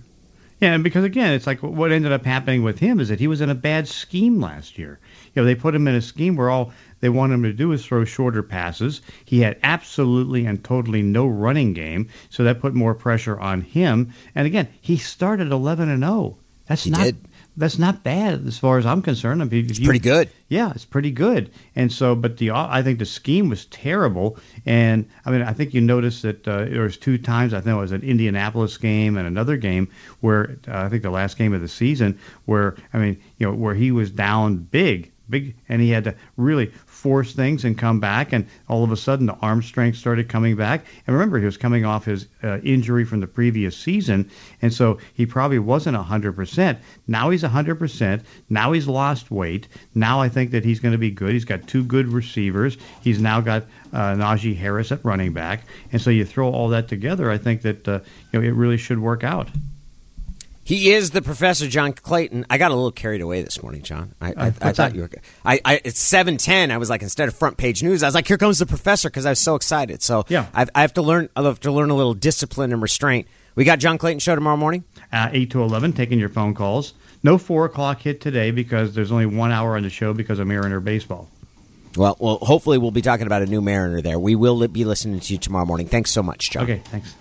[0.61, 3.27] Yeah, and because again, it's like what ended up happening with him is that he
[3.27, 5.01] was in a bad scheme last year.
[5.35, 7.73] You know, they put him in a scheme where all they wanted him to do
[7.73, 9.03] is throw shorter passes.
[9.25, 14.15] He had absolutely and totally no running game, so that put more pressure on him.
[14.35, 16.39] And again, he started 11 and 0.
[16.67, 17.17] That's He not did.
[17.57, 19.41] That's not bad as far as I'm concerned.
[19.43, 20.29] I mean, It's you- pretty good.
[20.49, 21.51] yeah, it's pretty good.
[21.77, 24.39] And so, but the I think the scheme was terrible.
[24.67, 27.55] And I mean, I think you noticed that uh, there was two times.
[27.55, 29.89] I think it was an Indianapolis game and another game
[30.21, 33.55] where uh, I think the last game of the season where I mean, you know,
[33.55, 38.01] where he was down big, big, and he had to really force things and come
[38.01, 38.33] back.
[38.33, 40.85] And all of a sudden, the arm strength started coming back.
[41.07, 44.31] And remember, he was coming off his uh, injury from the previous season,
[44.63, 46.79] and so he probably wasn't 100%.
[47.07, 48.23] Now he's 100%.
[48.49, 49.69] Now he's lost weight.
[49.95, 51.33] Now I think that he's going to be good.
[51.33, 52.77] He's got two good receivers.
[53.03, 55.61] He's now got uh, Najee Harris at running back,
[55.93, 57.31] and so you throw all that together.
[57.31, 58.01] I think that uh,
[58.33, 59.49] you know it really should work out.
[60.65, 62.47] He is the Professor John Clayton.
[62.49, 64.15] I got a little carried away this morning, John.
[64.21, 65.11] I, I, I thought you were.
[65.45, 66.71] I, I it's seven ten.
[66.71, 69.11] I was like, instead of front page news, I was like, here comes the professor
[69.11, 70.03] because I was so excited.
[70.03, 70.47] So Yeah.
[70.55, 71.29] I've, I have to learn.
[71.37, 73.29] I have to learn a little discipline and restraint.
[73.57, 74.85] We got John Clayton show tomorrow morning.
[75.13, 76.95] uh, 8 to 11, taking your phone calls.
[77.23, 80.47] No 4 o'clock hit today because there's only one hour on the show because of
[80.49, 81.29] Mariner baseball.
[81.97, 84.19] Well, well, hopefully we'll be talking about a new Mariner there.
[84.19, 85.87] We will be listening to you tomorrow morning.
[85.87, 86.65] Thanks so much, John.
[86.65, 87.15] Okay, thanks.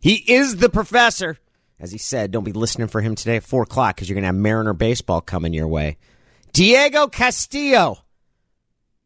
[0.00, 1.38] He is the professor.
[1.80, 4.22] As he said, don't be listening for him today at 4 o'clock because you're going
[4.22, 5.96] to have Mariner baseball coming your way.
[6.52, 7.98] Diego Castillo.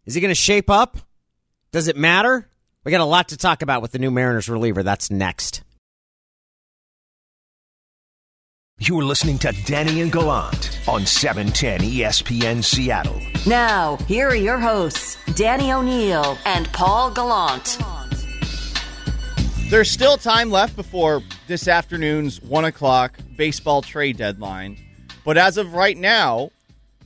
[0.04, 0.98] Is he going to shape up?
[1.72, 2.48] Does it matter?
[2.84, 4.82] We got a lot to talk about with the new Mariners reliever.
[4.82, 5.62] That's next.
[8.80, 13.20] You're listening to Danny and Gallant on E 710 ESPN Seattle.
[13.44, 17.97] Now, here are your hosts, Danny O'Neill and Paul Gallant.
[19.68, 24.78] There's still time left before this afternoon's one o'clock baseball trade deadline.
[25.26, 26.52] But as of right now,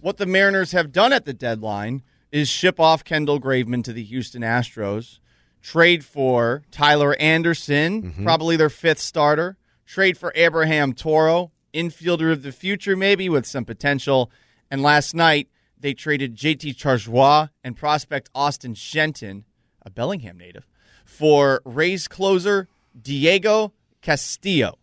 [0.00, 4.04] what the Mariners have done at the deadline is ship off Kendall Graveman to the
[4.04, 5.18] Houston Astros,
[5.60, 8.24] trade for Tyler Anderson, mm-hmm.
[8.24, 13.64] probably their fifth starter, trade for Abraham Toro, infielder of the future, maybe with some
[13.64, 14.30] potential.
[14.70, 15.48] And last night,
[15.80, 19.46] they traded JT Chargois and prospect Austin Shenton,
[19.84, 20.64] a Bellingham native,
[21.12, 22.68] for Rays closer
[23.00, 24.78] Diego Castillo.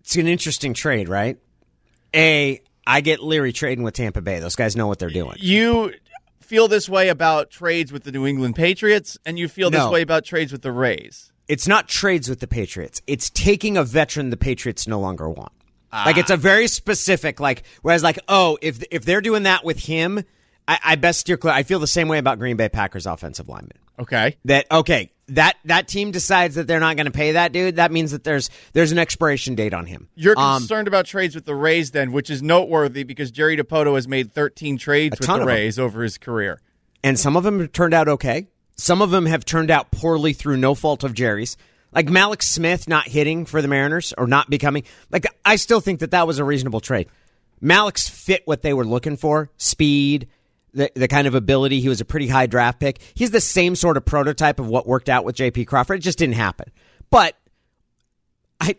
[0.00, 1.38] It's an interesting trade, right?
[2.14, 4.38] A, I get leery trading with Tampa Bay.
[4.38, 5.36] Those guys know what they're doing.
[5.38, 5.92] You
[6.40, 9.90] feel this way about trades with the New England Patriots, and you feel this No.
[9.90, 11.32] way about trades with the Rays.
[11.46, 13.02] It's not trades with the Patriots.
[13.06, 15.52] It's taking a veteran the Patriots no longer want.
[15.92, 16.20] Like ah.
[16.20, 17.64] it's a very specific like.
[17.82, 20.24] Whereas like, oh, if if they're doing that with him,
[20.68, 21.52] I, I best steer clear.
[21.52, 23.76] I feel the same way about Green Bay Packers offensive lineman.
[23.98, 24.36] Okay.
[24.46, 27.76] That okay, that that team decides that they're not going to pay that dude.
[27.76, 30.08] That means that there's there's an expiration date on him.
[30.14, 33.94] You're Um, concerned about trades with the Rays, then, which is noteworthy because Jerry Dipoto
[33.96, 35.44] has made 13 trades with the.
[35.44, 36.60] Rays over his career.
[37.04, 38.48] and some of them have turned out okay.
[38.76, 41.56] Some of them have turned out poorly through no fault of Jerry's.
[41.92, 46.00] Like Mallex Smith not hitting for the Mariners or not becoming like I still think
[46.00, 47.08] that that was a reasonable trade.
[47.60, 50.28] Mallex's fit what they were looking for, speed,
[50.72, 51.80] the the kind of ability.
[51.80, 53.00] He was a pretty high draft pick.
[53.14, 55.98] He's the same sort of prototype of what worked out with JP Crawford.
[55.98, 56.70] It just didn't happen.
[57.10, 57.36] But
[58.60, 58.76] I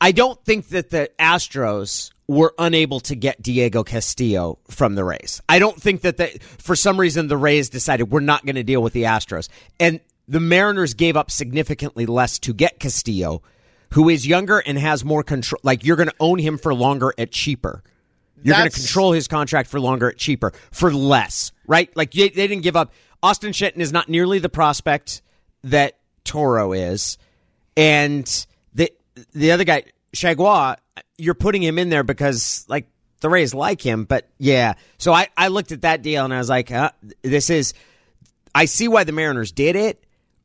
[0.00, 5.42] I don't think that the Astros were unable to get Diego Castillo from the Rays.
[5.48, 8.62] I don't think that they, for some reason the Rays decided we're not going to
[8.62, 9.48] deal with the Astros.
[9.78, 13.42] And the Mariners gave up significantly less to get Castillo,
[13.92, 15.60] who is younger and has more control.
[15.62, 17.82] Like you're going to own him for longer at cheaper.
[18.44, 21.94] You're going to control his contract for longer cheaper for less, right?
[21.96, 22.92] Like they, they didn't give up.
[23.22, 25.22] Austin Shenton is not nearly the prospect
[25.64, 27.16] that Toro is,
[27.76, 28.92] and the
[29.32, 30.76] the other guy Chargois,
[31.16, 32.86] you're putting him in there because like
[33.20, 34.74] the Rays like him, but yeah.
[34.98, 36.90] So I I looked at that deal and I was like, uh,
[37.22, 37.72] this is.
[38.54, 40.03] I see why the Mariners did it,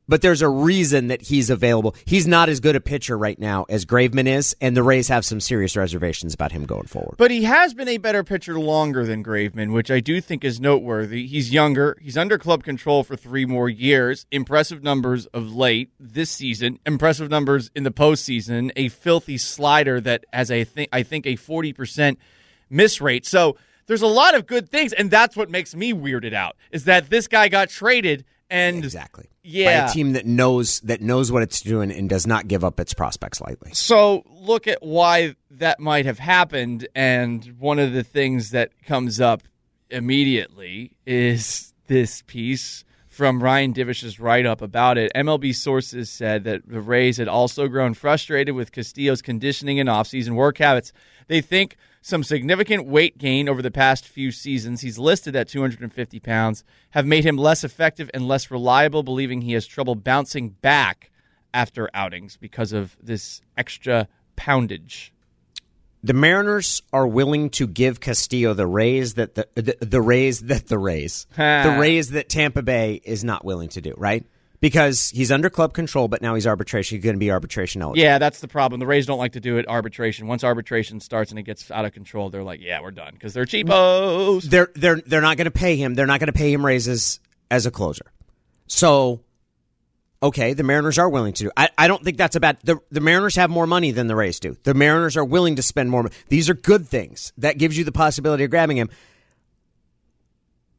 [0.09, 1.95] but there's a reason that he's available.
[2.03, 5.23] He's not as good a pitcher right now as Graveman is, and the Rays have
[5.23, 7.15] some serious reservations about him going forward.
[7.17, 10.59] But he has been a better pitcher longer than Graveman, which I do think is
[10.59, 11.27] noteworthy.
[11.27, 11.95] He's younger.
[12.01, 14.25] He's under club control for three more years.
[14.31, 16.79] Impressive numbers of late this season.
[16.87, 18.71] Impressive numbers in the postseason.
[18.75, 22.17] A filthy slider that has a th- I think a forty percent
[22.67, 23.27] miss rate.
[23.27, 26.55] So there's a lot of good things, and that's what makes me weirded out.
[26.71, 29.29] Is that this guy got traded and Exactly.
[29.43, 29.85] Yeah.
[29.85, 32.79] By a team that knows that knows what it's doing and does not give up
[32.79, 33.71] its prospects lightly.
[33.73, 39.19] So look at why that might have happened, and one of the things that comes
[39.19, 39.43] up
[39.89, 45.11] immediately is this piece from Ryan Divish's write up about it.
[45.13, 50.35] MLB sources said that the Rays had also grown frustrated with Castillo's conditioning and offseason
[50.35, 50.93] work habits.
[51.27, 56.19] They think some significant weight gain over the past few seasons, he's listed at 250
[56.19, 61.11] pounds, have made him less effective and less reliable, believing he has trouble bouncing back
[61.53, 65.11] after outings because of this extra poundage.
[66.01, 70.67] The Mariners are willing to give Castillo the raise that the the, the raise that
[70.67, 74.25] the raise the raise that Tampa Bay is not willing to do, right?
[74.61, 76.97] Because he's under club control, but now he's arbitration.
[76.97, 78.03] He's going to be arbitration eligible.
[78.03, 78.79] Yeah, that's the problem.
[78.79, 80.27] The Rays don't like to do it arbitration.
[80.27, 83.33] Once arbitration starts and it gets out of control, they're like, "Yeah, we're done," because
[83.33, 84.43] they're cheapos.
[84.49, 85.93] they're they're they're not going to pay him.
[85.93, 88.11] They're not going to pay him raises as a closer.
[88.67, 89.21] So,
[90.21, 91.51] okay, the Mariners are willing to do.
[91.55, 92.57] I, I don't think that's a bad.
[92.63, 94.57] The the Mariners have more money than the Rays do.
[94.63, 96.09] The Mariners are willing to spend more.
[96.27, 97.31] These are good things.
[97.37, 98.89] That gives you the possibility of grabbing him.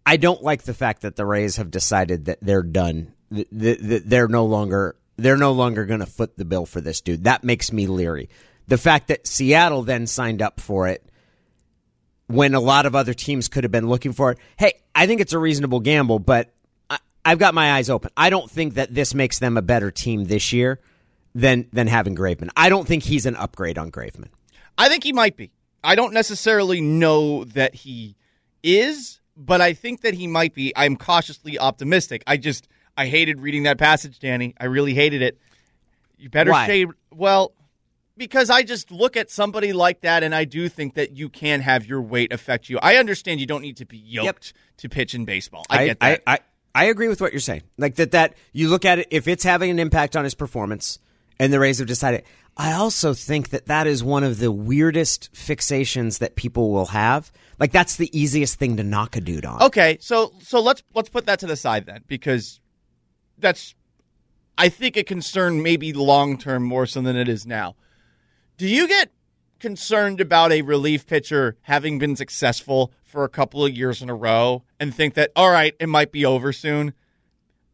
[0.04, 3.14] I don't like the fact that the Rays have decided that they're done.
[3.32, 6.80] Th- th- th- They're no longer they're no longer going to foot the bill for
[6.80, 7.24] this dude.
[7.24, 8.30] That makes me leery.
[8.68, 11.04] The fact that Seattle then signed up for it
[12.26, 14.38] when a lot of other teams could have been looking for it.
[14.56, 16.54] Hey, I think it's a reasonable gamble, but
[16.88, 18.10] I, I've got my eyes open.
[18.16, 20.80] I don't think that this makes them a better team this year
[21.34, 22.48] than than having Graveman.
[22.56, 24.28] I don't think he's an upgrade on Graveman.
[24.78, 25.50] I think he might be.
[25.84, 28.16] I don't necessarily know that he
[28.62, 30.72] is, but I think that he might be.
[30.76, 32.22] I'm cautiously optimistic.
[32.26, 34.54] I just I hated reading that passage, Danny.
[34.58, 35.38] I really hated it.
[36.18, 36.66] You better Why?
[36.66, 37.52] say well
[38.20, 41.62] because I just look at somebody like that and I do think that you can
[41.62, 42.78] have your weight affect you.
[42.82, 45.64] I understand you don't need to be yoked to pitch in baseball.
[45.70, 46.22] I, get that.
[46.26, 46.38] I, I,
[46.74, 47.62] I agree with what you're saying.
[47.78, 50.98] Like that that you look at it if it's having an impact on his performance
[51.38, 52.24] and the Rays have decided.
[52.56, 57.32] I also think that that is one of the weirdest fixations that people will have.
[57.58, 59.62] Like that's the easiest thing to knock a dude on.
[59.62, 62.60] Okay, so so let's let's put that to the side then, because
[63.40, 63.74] that's
[64.56, 67.76] I think a concern maybe long term more so than it is now.
[68.56, 69.10] Do you get
[69.58, 74.14] concerned about a relief pitcher having been successful for a couple of years in a
[74.14, 76.92] row and think that all right, it might be over soon?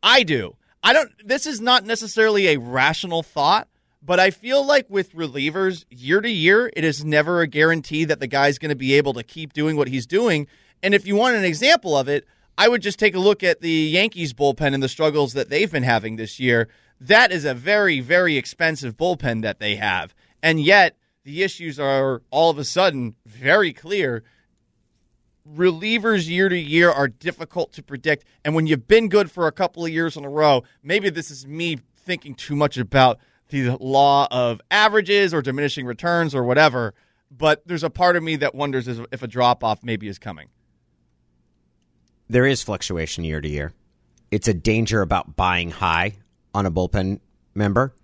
[0.02, 0.56] I do.
[0.82, 3.68] I don't this is not necessarily a rational thought,
[4.00, 8.20] but I feel like with relievers year to year, it is never a guarantee that
[8.20, 10.46] the guy's going to be able to keep doing what he's doing.
[10.82, 12.26] And if you want an example of it,
[12.58, 15.70] I would just take a look at the Yankees bullpen and the struggles that they've
[15.70, 16.68] been having this year.
[17.00, 20.14] That is a very, very expensive bullpen that they have.
[20.42, 24.22] And yet, the issues are all of a sudden very clear
[25.54, 28.24] relievers year to year are difficult to predict.
[28.44, 31.30] And when you've been good for a couple of years in a row, maybe this
[31.30, 36.94] is me thinking too much about the law of averages or diminishing returns or whatever.
[37.30, 40.48] But there's a part of me that wonders if a drop off maybe is coming.
[42.28, 43.72] There is fluctuation year to year.
[44.30, 46.16] It's a danger about buying high
[46.54, 47.20] on a bullpen
[47.54, 47.94] member.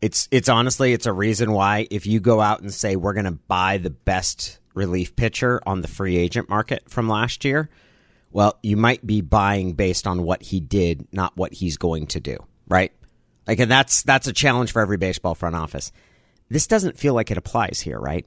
[0.00, 3.24] It's it's honestly it's a reason why if you go out and say we're going
[3.26, 7.68] to buy the best relief pitcher on the free agent market from last year,
[8.30, 12.20] well, you might be buying based on what he did, not what he's going to
[12.20, 12.36] do,
[12.68, 12.92] right?
[13.46, 15.92] Like and that's that's a challenge for every baseball front office.
[16.48, 18.26] This doesn't feel like it applies here, right?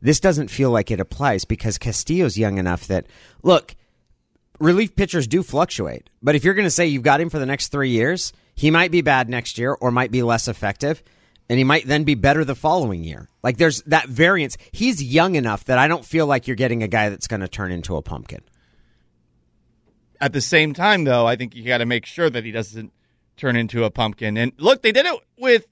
[0.00, 3.06] This doesn't feel like it applies because Castillo's young enough that
[3.42, 3.74] look,
[4.58, 6.10] relief pitchers do fluctuate.
[6.22, 8.70] But if you're going to say you've got him for the next three years, he
[8.70, 11.02] might be bad next year or might be less effective.
[11.48, 13.28] and he might then be better the following year.
[13.42, 14.56] Like there's that variance.
[14.72, 17.48] He's young enough that I don't feel like you're getting a guy that's going to
[17.48, 18.42] turn into a pumpkin.
[20.20, 22.92] At the same time, though, I think you got to make sure that he doesn't
[23.36, 24.36] turn into a pumpkin.
[24.36, 25.66] And look, they did it with,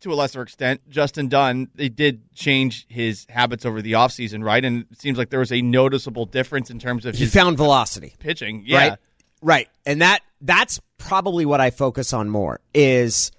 [0.00, 1.68] to a lesser extent, Justin Dunn.
[1.74, 4.64] They did change his habits over the offseason, right?
[4.64, 7.56] And it seems like there was a noticeable difference in terms of He his found
[7.56, 8.14] velocity.
[8.18, 8.62] pitching.
[8.66, 8.78] Yeah.
[8.88, 8.98] Right.
[9.42, 9.68] Right.
[9.84, 13.30] And that that's probably what I focus on more is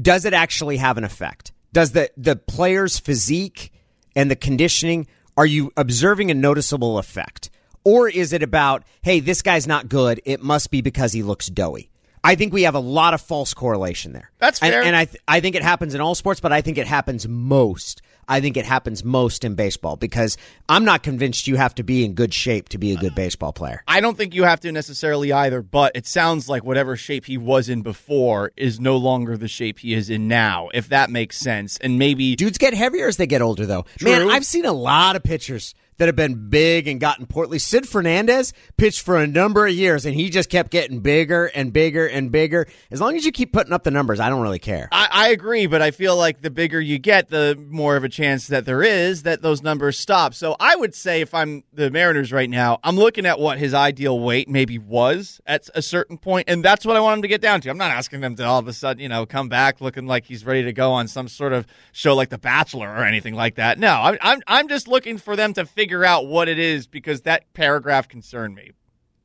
[0.00, 1.52] does it actually have an effect?
[1.72, 3.72] Does the the player's physique
[4.14, 7.50] and the conditioning are you observing a noticeable effect?
[7.84, 11.48] Or is it about, hey, this guy's not good, it must be because he looks
[11.48, 11.90] doughy?
[12.24, 14.30] I think we have a lot of false correlation there.
[14.38, 14.82] That's And- fair.
[14.82, 17.26] And, I th- I think it happens in all sports, but I think it happens
[17.26, 18.00] most.
[18.28, 20.36] I think it happens most in baseball because
[20.68, 23.52] I'm not convinced you have to be in good shape to be a good baseball
[23.52, 23.82] player.
[23.88, 27.36] I don't think you have to necessarily either, but it sounds like whatever shape he
[27.36, 31.36] was in before is no longer the shape he is in now, if that makes
[31.36, 31.76] sense.
[31.78, 33.86] And maybe Dudes get heavier as they get older, though.
[34.00, 37.60] Man, I've seen a lot of pitchers that have been big and gotten portly.
[37.60, 41.72] Sid Fernandez pitched for a number of years, and he just kept getting bigger and
[41.72, 42.66] bigger and bigger.
[42.90, 44.88] As long as you keep putting up the numbers, I don't really care.
[44.90, 48.08] I, I agree, but I feel like the bigger you get, the more of a
[48.08, 50.34] chance that there is that those numbers stop.
[50.34, 53.72] So I would say if I'm the Mariners right now, I'm looking at what his
[53.72, 57.28] ideal weight maybe was at a certain point, and that's what I want him to
[57.28, 57.70] get down to.
[57.70, 60.24] I'm not asking them to all of a sudden, you know, come back looking like
[60.24, 63.54] he's ready to go on some sort of show like The Bachelor or anything like
[63.54, 63.78] that.
[63.78, 67.22] No, I'm I'm, I'm just looking for them to figure out what it is because
[67.22, 68.72] that paragraph concerned me.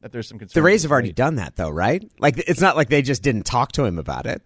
[0.01, 0.59] That there's some concern.
[0.59, 2.09] The Rays have already done that, though, right?
[2.19, 4.41] Like it's not like they just didn't talk to him about it.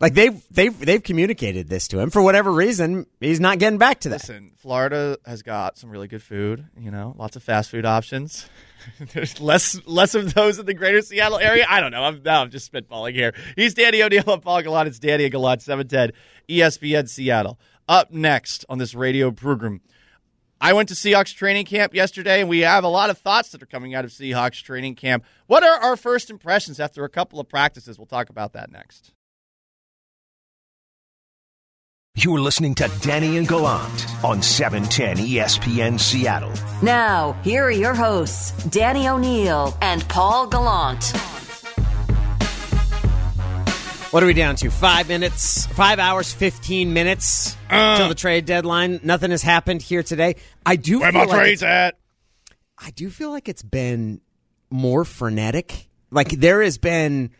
[0.00, 3.06] Like they've they've they've communicated this to him for whatever reason.
[3.20, 4.20] He's not getting back to that.
[4.20, 6.66] Listen, Florida has got some really good food.
[6.78, 8.46] You know, lots of fast food options.
[9.14, 11.64] There's less less of those in the greater Seattle area.
[11.68, 12.02] I don't know.
[12.04, 13.34] I'm now I'm just spitballing here.
[13.56, 14.88] He's Danny O'Neill and Paul Gallant.
[14.88, 16.12] It's Danny and Gallant, 710
[16.48, 17.58] ESPN Seattle.
[17.88, 19.80] Up next on this radio program.
[20.64, 23.62] I went to Seahawks training camp yesterday, and we have a lot of thoughts that
[23.62, 25.22] are coming out of Seahawks training camp.
[25.46, 27.98] What are our first impressions after a couple of practices?
[27.98, 29.12] We'll talk about that next.
[32.14, 36.54] You're listening to Danny and Gallant on E 710 ESPN Seattle.
[36.82, 41.12] Now, here are your hosts, Danny O'Neill and Paul Gallant.
[44.14, 44.70] What are we down to?
[44.70, 48.06] Five minutes, five hours, fifteen minutes till uh.
[48.06, 49.00] the trade deadline.
[49.02, 50.36] Nothing has happened here today.
[50.64, 51.96] I do Where feel my like trades at?
[52.78, 54.20] I do feel like it's been
[54.70, 55.88] more frenetic.
[56.12, 57.32] Like there has been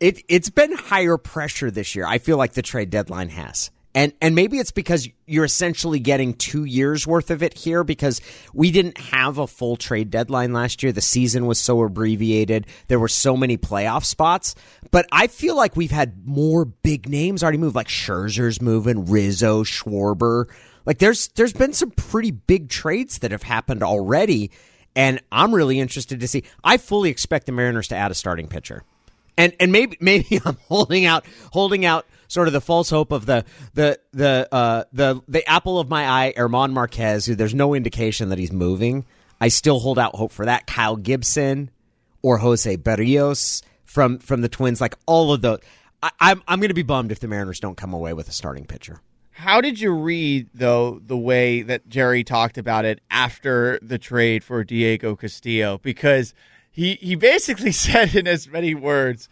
[0.00, 2.06] it it's been higher pressure this year.
[2.06, 3.70] I feel like the trade deadline has.
[3.96, 8.20] And and maybe it's because you're essentially getting 2 years worth of it here because
[8.52, 10.92] we didn't have a full trade deadline last year.
[10.92, 12.66] The season was so abbreviated.
[12.88, 14.54] There were so many playoff spots.
[14.90, 19.64] But I feel like we've had more big names already move like Scherzer's moving, Rizzo,
[19.64, 20.44] Schwarber.
[20.84, 24.50] Like there's there's been some pretty big trades that have happened already,
[24.94, 26.44] and I'm really interested to see.
[26.62, 28.84] I fully expect the Mariners to add a starting pitcher,
[29.38, 33.26] and and maybe maybe I'm holding out holding out sort of the false hope of
[33.26, 37.74] the the the uh, the the apple of my eye, Germán Márquez, who there's no
[37.74, 39.04] indication that he's moving.
[39.40, 40.66] I still hold out hope for that.
[40.66, 41.70] Kyle Gibson
[42.22, 45.60] or Jose Berrios from from the Twins, like all of those.
[46.02, 48.32] I, I'm I'm going to be bummed if the Mariners don't come away with a
[48.32, 49.00] starting pitcher.
[49.32, 54.42] How did you read though the way that Jerry talked about it after the trade
[54.42, 55.78] for Diego Castillo?
[55.78, 56.32] Because
[56.70, 59.28] he he basically said in as many words,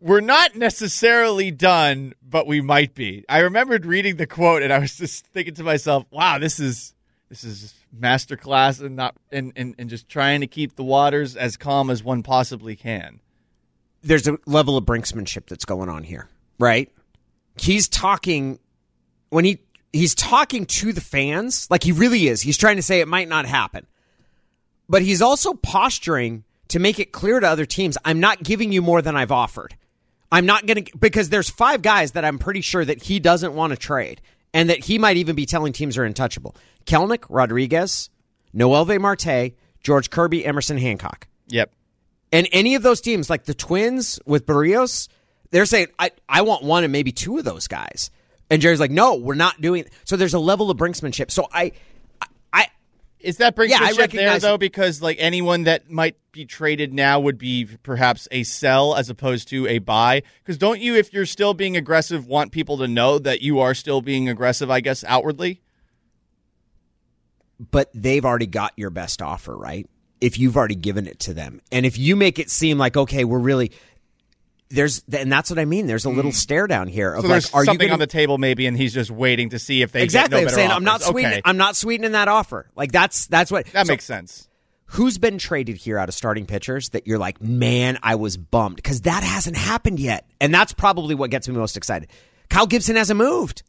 [0.00, 4.78] "We're not necessarily done, but we might be." I remembered reading the quote and I
[4.78, 6.94] was just thinking to myself, "Wow, this is
[7.28, 11.56] this is masterclass and not and, and, and just trying to keep the waters as
[11.56, 13.20] calm as one possibly can."
[14.02, 16.90] there's a level of brinksmanship that's going on here, right?
[17.56, 18.58] He's talking
[19.28, 19.60] when he
[19.92, 22.42] he's talking to the fans, like he really is.
[22.42, 23.86] He's trying to say it might not happen.
[24.88, 28.82] But he's also posturing to make it clear to other teams, I'm not giving you
[28.82, 29.76] more than I've offered.
[30.32, 33.54] I'm not going to because there's five guys that I'm pretty sure that he doesn't
[33.54, 34.20] want to trade
[34.54, 36.56] and that he might even be telling teams are untouchable.
[36.86, 38.10] Kelenic, Rodriguez,
[38.54, 41.26] Noelvi Marte, George Kirby, Emerson Hancock.
[41.48, 41.72] Yep.
[42.32, 45.08] And any of those teams, like the Twins with Berrios,
[45.50, 48.10] they're saying, I, I want one and maybe two of those guys.
[48.50, 49.84] And Jerry's like, no, we're not doing.
[50.04, 51.30] So there's a level of brinksmanship.
[51.30, 51.72] So I, I,
[53.20, 54.58] Is that brinksmanship Yeah, there though?
[54.58, 59.48] Because like anyone that might be traded now would be perhaps a sell as opposed
[59.48, 60.22] to a buy.
[60.42, 63.74] Because don't you, if you're still being aggressive, want people to know that you are
[63.74, 64.70] still being aggressive?
[64.70, 65.60] I guess outwardly.
[67.70, 69.86] but they've already got your best offer, right?
[70.20, 71.60] If you've already given it to them.
[71.72, 73.72] And if you make it seem like, okay, we're really,
[74.70, 75.86] there's and that's what I mean.
[75.86, 76.34] There's a little mm.
[76.34, 78.66] stare down here of So like, there's are you something going on the table maybe,
[78.66, 80.38] and he's just waiting to see if they exactly?
[80.38, 81.38] Get no I'm saying I'm not sweetening.
[81.38, 81.42] Okay.
[81.44, 82.70] I'm not sweetening that offer.
[82.76, 84.48] Like that's that's what that so makes sense.
[84.86, 88.76] Who's been traded here out of starting pitchers that you're like, man, I was bummed
[88.76, 92.08] because that hasn't happened yet, and that's probably what gets me most excited.
[92.48, 93.62] Kyle Gibson hasn't moved.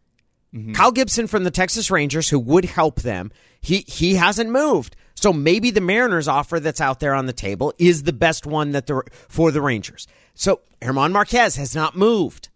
[0.53, 0.73] Mm-hmm.
[0.73, 4.95] Kyle Gibson from the Texas Rangers, who would help them, he he hasn't moved.
[5.15, 8.71] So maybe the Mariners offer that's out there on the table is the best one
[8.71, 10.07] that the for the Rangers.
[10.33, 12.49] So Germán Márquez has not moved.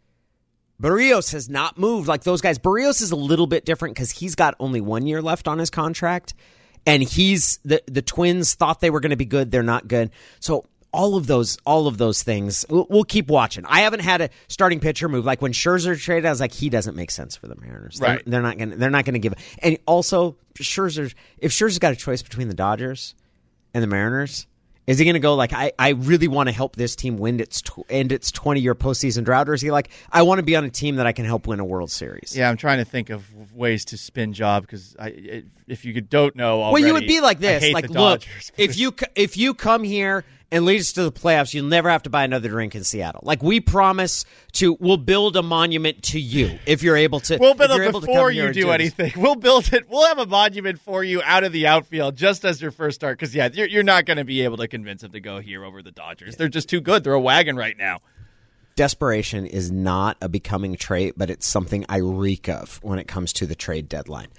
[0.82, 2.60] Berrios has not moved like those guys.
[2.60, 5.70] Berrios is a little bit different because he's got only one year left on his
[5.70, 6.34] contract,
[6.86, 9.52] and he's the the Twins thought they were going to be good.
[9.52, 10.12] They're not good.
[10.42, 13.66] So all of those, all of those things, we'll, we'll keep watching.
[13.66, 16.26] I haven't had a starting pitcher move like when Scherzer traded.
[16.26, 18.00] I was like, he doesn't make sense for the Mariners.
[18.00, 18.24] They're- Right.
[18.26, 18.72] They're, not going.
[18.72, 19.34] to They're not going to give.
[19.60, 23.14] And also, Scherzer, if Scherzer's got a choice between the Dodgers
[23.74, 24.48] and the Mariners.
[24.88, 27.40] Is he going to go like I, I really want to help this team win
[27.40, 30.44] its tw- end its twenty year postseason drought, or is he like I want to
[30.44, 32.36] be on a team that I can help win a World Series?
[32.38, 36.36] Yeah, I'm trying to think of ways to spin job because I, if you don't
[36.36, 38.52] know, Well, you would be like this, like look, Dodgers.
[38.58, 40.24] if you if you come here
[40.56, 43.20] and lead us to the playoffs, you'll never have to buy another drink in Seattle.
[43.24, 47.38] Like we promise to, we'll build a monument to you if you're able to.
[47.38, 48.72] We'll build it before you do this.
[48.72, 49.12] anything.
[49.22, 49.90] We'll build it.
[49.90, 53.20] We'll have a monument for you out of the outfield just as your first start.
[53.20, 55.66] Because yeah, you're, you're not going to be able to convince them to go here
[55.66, 56.38] over the Dodgers.
[56.38, 57.04] They're just too good.
[57.04, 58.00] They're a wagon right now.
[58.78, 63.34] desperation is not a becoming trait, but it's something I reek of when it comes
[63.34, 64.30] to the trade deadline.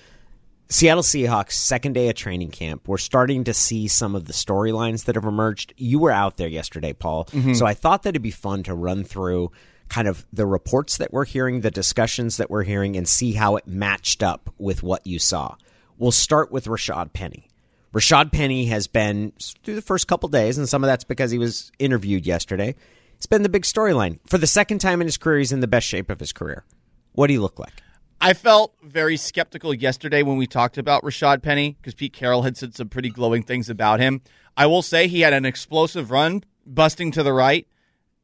[0.68, 2.88] Seattle Seahawks, second day of training camp.
[2.88, 5.72] We're starting to see some of the storylines that have emerged.
[5.76, 7.26] You were out there yesterday, Paul.
[7.26, 7.54] Mm-hmm.
[7.54, 9.52] So I thought that it'd be fun to run through
[9.88, 13.54] kind of the reports that we're hearing, the discussions that we're hearing, and see how
[13.54, 15.54] it matched up with what you saw.
[15.98, 17.48] We'll start with Rashad Penny.
[17.94, 21.38] Rashad Penny has been through the first couple days, and some of that's because he
[21.38, 22.74] was interviewed yesterday.
[23.14, 24.18] It's been the big storyline.
[24.26, 26.64] For the second time in his career, he's in the best shape of his career.
[27.12, 27.82] What do you look like?
[28.20, 32.56] I felt very skeptical yesterday when we talked about Rashad Penny because Pete Carroll had
[32.56, 34.22] said some pretty glowing things about him.
[34.56, 37.68] I will say he had an explosive run, busting to the right,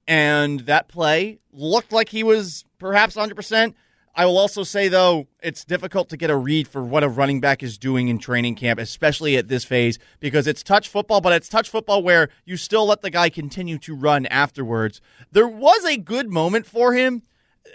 [0.08, 3.74] and that play looked like he was perhaps 100%.
[4.14, 7.40] I will also say, though, it's difficult to get a read for what a running
[7.40, 11.32] back is doing in training camp, especially at this phase, because it's touch football, but
[11.32, 15.00] it's touch football where you still let the guy continue to run afterwards.
[15.30, 17.22] There was a good moment for him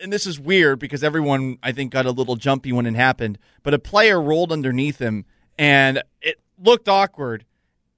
[0.01, 3.37] and this is weird because everyone I think got a little jumpy when it happened,
[3.63, 5.25] but a player rolled underneath him
[5.57, 7.45] and it looked awkward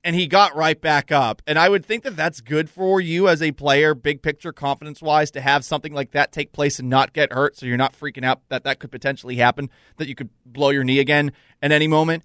[0.04, 1.42] and he got right back up.
[1.46, 5.02] And I would think that that's good for you as a player, big picture confidence
[5.02, 7.98] wise, to have something like that take place and not get hurt so you're not
[8.00, 11.32] freaking out that that could potentially happen, that you could blow your knee again
[11.62, 12.24] at any moment.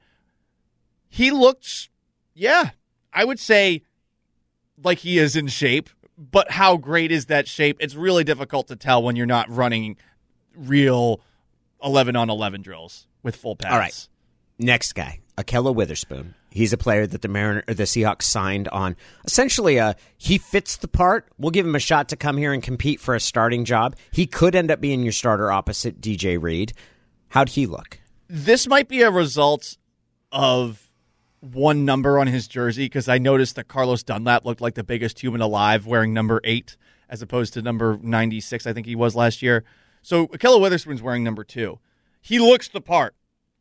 [1.09, 1.91] He looked,
[2.35, 2.71] yeah,
[3.13, 3.83] I would say
[4.83, 7.79] like he is in shape, but how great is that shape?
[7.81, 9.97] It's really difficult to tell when you're not running
[10.57, 11.21] real
[11.83, 13.73] 11 on 11 drills with full pads.
[13.73, 14.09] All right.
[14.59, 16.35] Next guy, Ahkello Witherspoon.
[16.51, 18.95] He's a player that the Mariner, or the Seahawks signed on.
[19.25, 21.27] Essentially, uh, he fits the part.
[21.37, 23.97] We'll give him a shot to come here and compete for a starting job.
[24.13, 26.73] He could end up being your starter opposite DJ Reed.
[27.31, 27.99] How'd he look?
[28.29, 29.77] This might be a result
[30.31, 30.84] of
[31.53, 35.21] one number on his jersey because I noticed that Carlos Dunlap looked like the biggest
[35.21, 36.77] human alive wearing number eight
[37.09, 39.63] as opposed to number 96, I think he was last year.
[40.03, 41.79] So Ahkello Witherspoon's wearing number two.
[42.21, 43.15] He looks the part.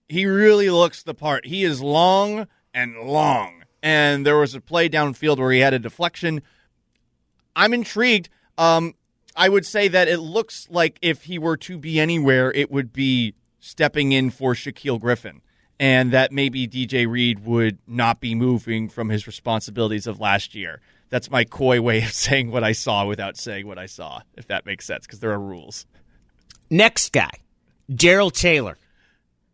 [0.09, 1.45] He really looks the part.
[1.45, 3.63] He is long and long.
[3.83, 6.41] And there was a play downfield where he had a deflection.
[7.55, 8.29] I'm intrigued.
[8.57, 8.95] Um,
[9.35, 12.91] I would say that it looks like if he were to be anywhere, it would
[12.91, 15.42] be stepping in for Shaquill Griffin,
[15.79, 20.81] and that maybe DJ Reed would not be moving from his responsibilities of last year.
[21.09, 24.47] That's my coy way of saying what I saw without saying what I saw, if
[24.47, 25.85] that makes sense, because there are rules.
[26.69, 27.31] Next guy,
[27.93, 28.77] Darrell Taylor.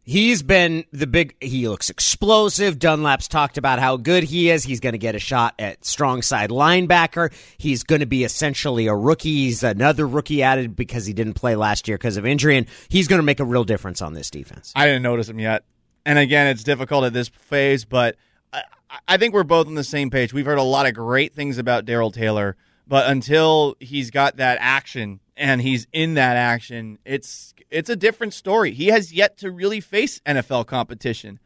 [0.03, 1.35] He's been the big.
[1.39, 2.79] He looks explosive.
[2.79, 4.63] Dunlap's talked about how good he is.
[4.63, 7.31] He's going to get a shot at strong side linebacker.
[7.59, 9.35] He's going to be essentially a rookie.
[9.35, 13.07] He's another rookie added because he didn't play last year because of injury, and he's
[13.07, 14.73] going to make a real difference on this defense.
[14.75, 15.63] I didn't notice him yet.
[16.09, 18.15] And again, it's difficult at this phase, but
[18.51, 18.63] I,
[19.07, 20.33] I think we're both on the same page.
[20.33, 22.55] We've heard a lot of great things about Darrell Taylor,
[22.87, 28.33] but until he's got that action and he's in that action, it's it's a different
[28.33, 28.71] story.
[28.71, 31.37] He has yet to really face NFL competition.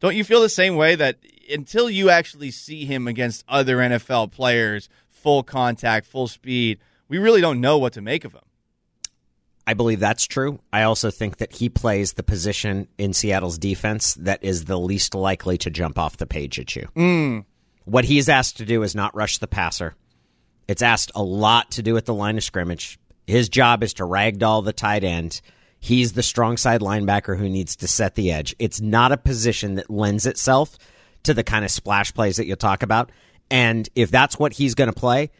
[0.00, 1.18] Don't you feel the same way that
[1.52, 6.78] until you actually see him against other NFL players, full contact, full speed,
[7.08, 8.44] we really don't know what to make of him.
[9.66, 10.60] I believe that's true.
[10.72, 15.14] I also think that he plays the position in Seattle's defense that is the least
[15.14, 16.88] likely to jump off the page at you.
[16.94, 17.38] Hmm.
[17.84, 19.94] What he's asked to do is not rush the passer.
[20.68, 22.98] It's asked a lot to do at the line of scrimmage.
[23.26, 25.40] His job is to ragdoll the tight end.
[25.80, 28.54] He's the strong side linebacker who needs to set the edge.
[28.58, 30.78] It's not a position that lends itself
[31.24, 33.10] to the kind of splash plays that you'll talk about.
[33.50, 35.30] And if that's what he's going to play,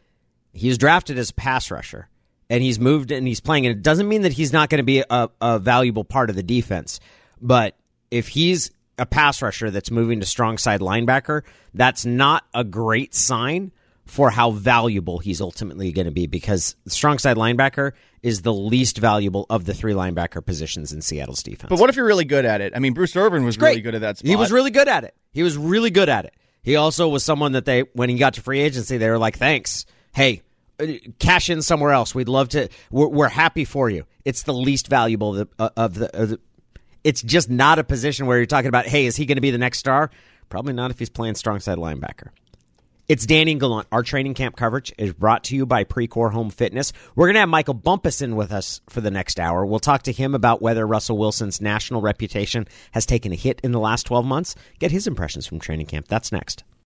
[0.52, 2.08] he's drafted as a pass rusher
[2.50, 3.66] and he's moved and he's playing.
[3.66, 6.36] And it doesn't mean that he's not going to be a, a valuable part of
[6.36, 7.00] the defense.
[7.40, 7.76] But
[8.10, 11.42] if he's a pass rusher that's moving to strong side linebacker,
[11.72, 13.72] that's not a great sign
[14.06, 17.92] for how valuable he's ultimately going to be because strong side linebacker
[18.22, 21.70] is the least valuable of the three linebacker positions in Seattle's defense.
[21.70, 22.74] But what if you're really good at it?
[22.76, 24.28] I mean, Bruce Irvin was really good at that spot.
[24.28, 25.14] He was really good at it.
[25.32, 26.34] He was really good at it.
[26.62, 29.36] He also was someone that they, when he got to free agency, they were like,
[29.36, 29.84] thanks.
[30.14, 30.42] Hey,
[31.18, 32.14] cash in somewhere else.
[32.14, 32.68] We'd love to.
[32.90, 34.04] We're, we're happy for you.
[34.24, 36.40] It's the least valuable of the, uh, of the, of the.
[37.02, 39.50] It's just not a position where you're talking about, hey, is he going to be
[39.50, 40.10] the next star?
[40.48, 42.28] Probably not if he's playing strong side linebacker.
[43.06, 43.86] It's Danny and Gallant.
[43.92, 46.94] Our training camp coverage is brought to you by Precor Home Fitness.
[47.14, 49.66] We're going to have Michael Bumpus in with us for the next hour.
[49.66, 53.72] We'll talk to him about whether Russell Wilson's national reputation has taken a hit in
[53.72, 54.54] the last 12 months.
[54.78, 56.08] Get his impressions from training camp.
[56.08, 56.64] That's next.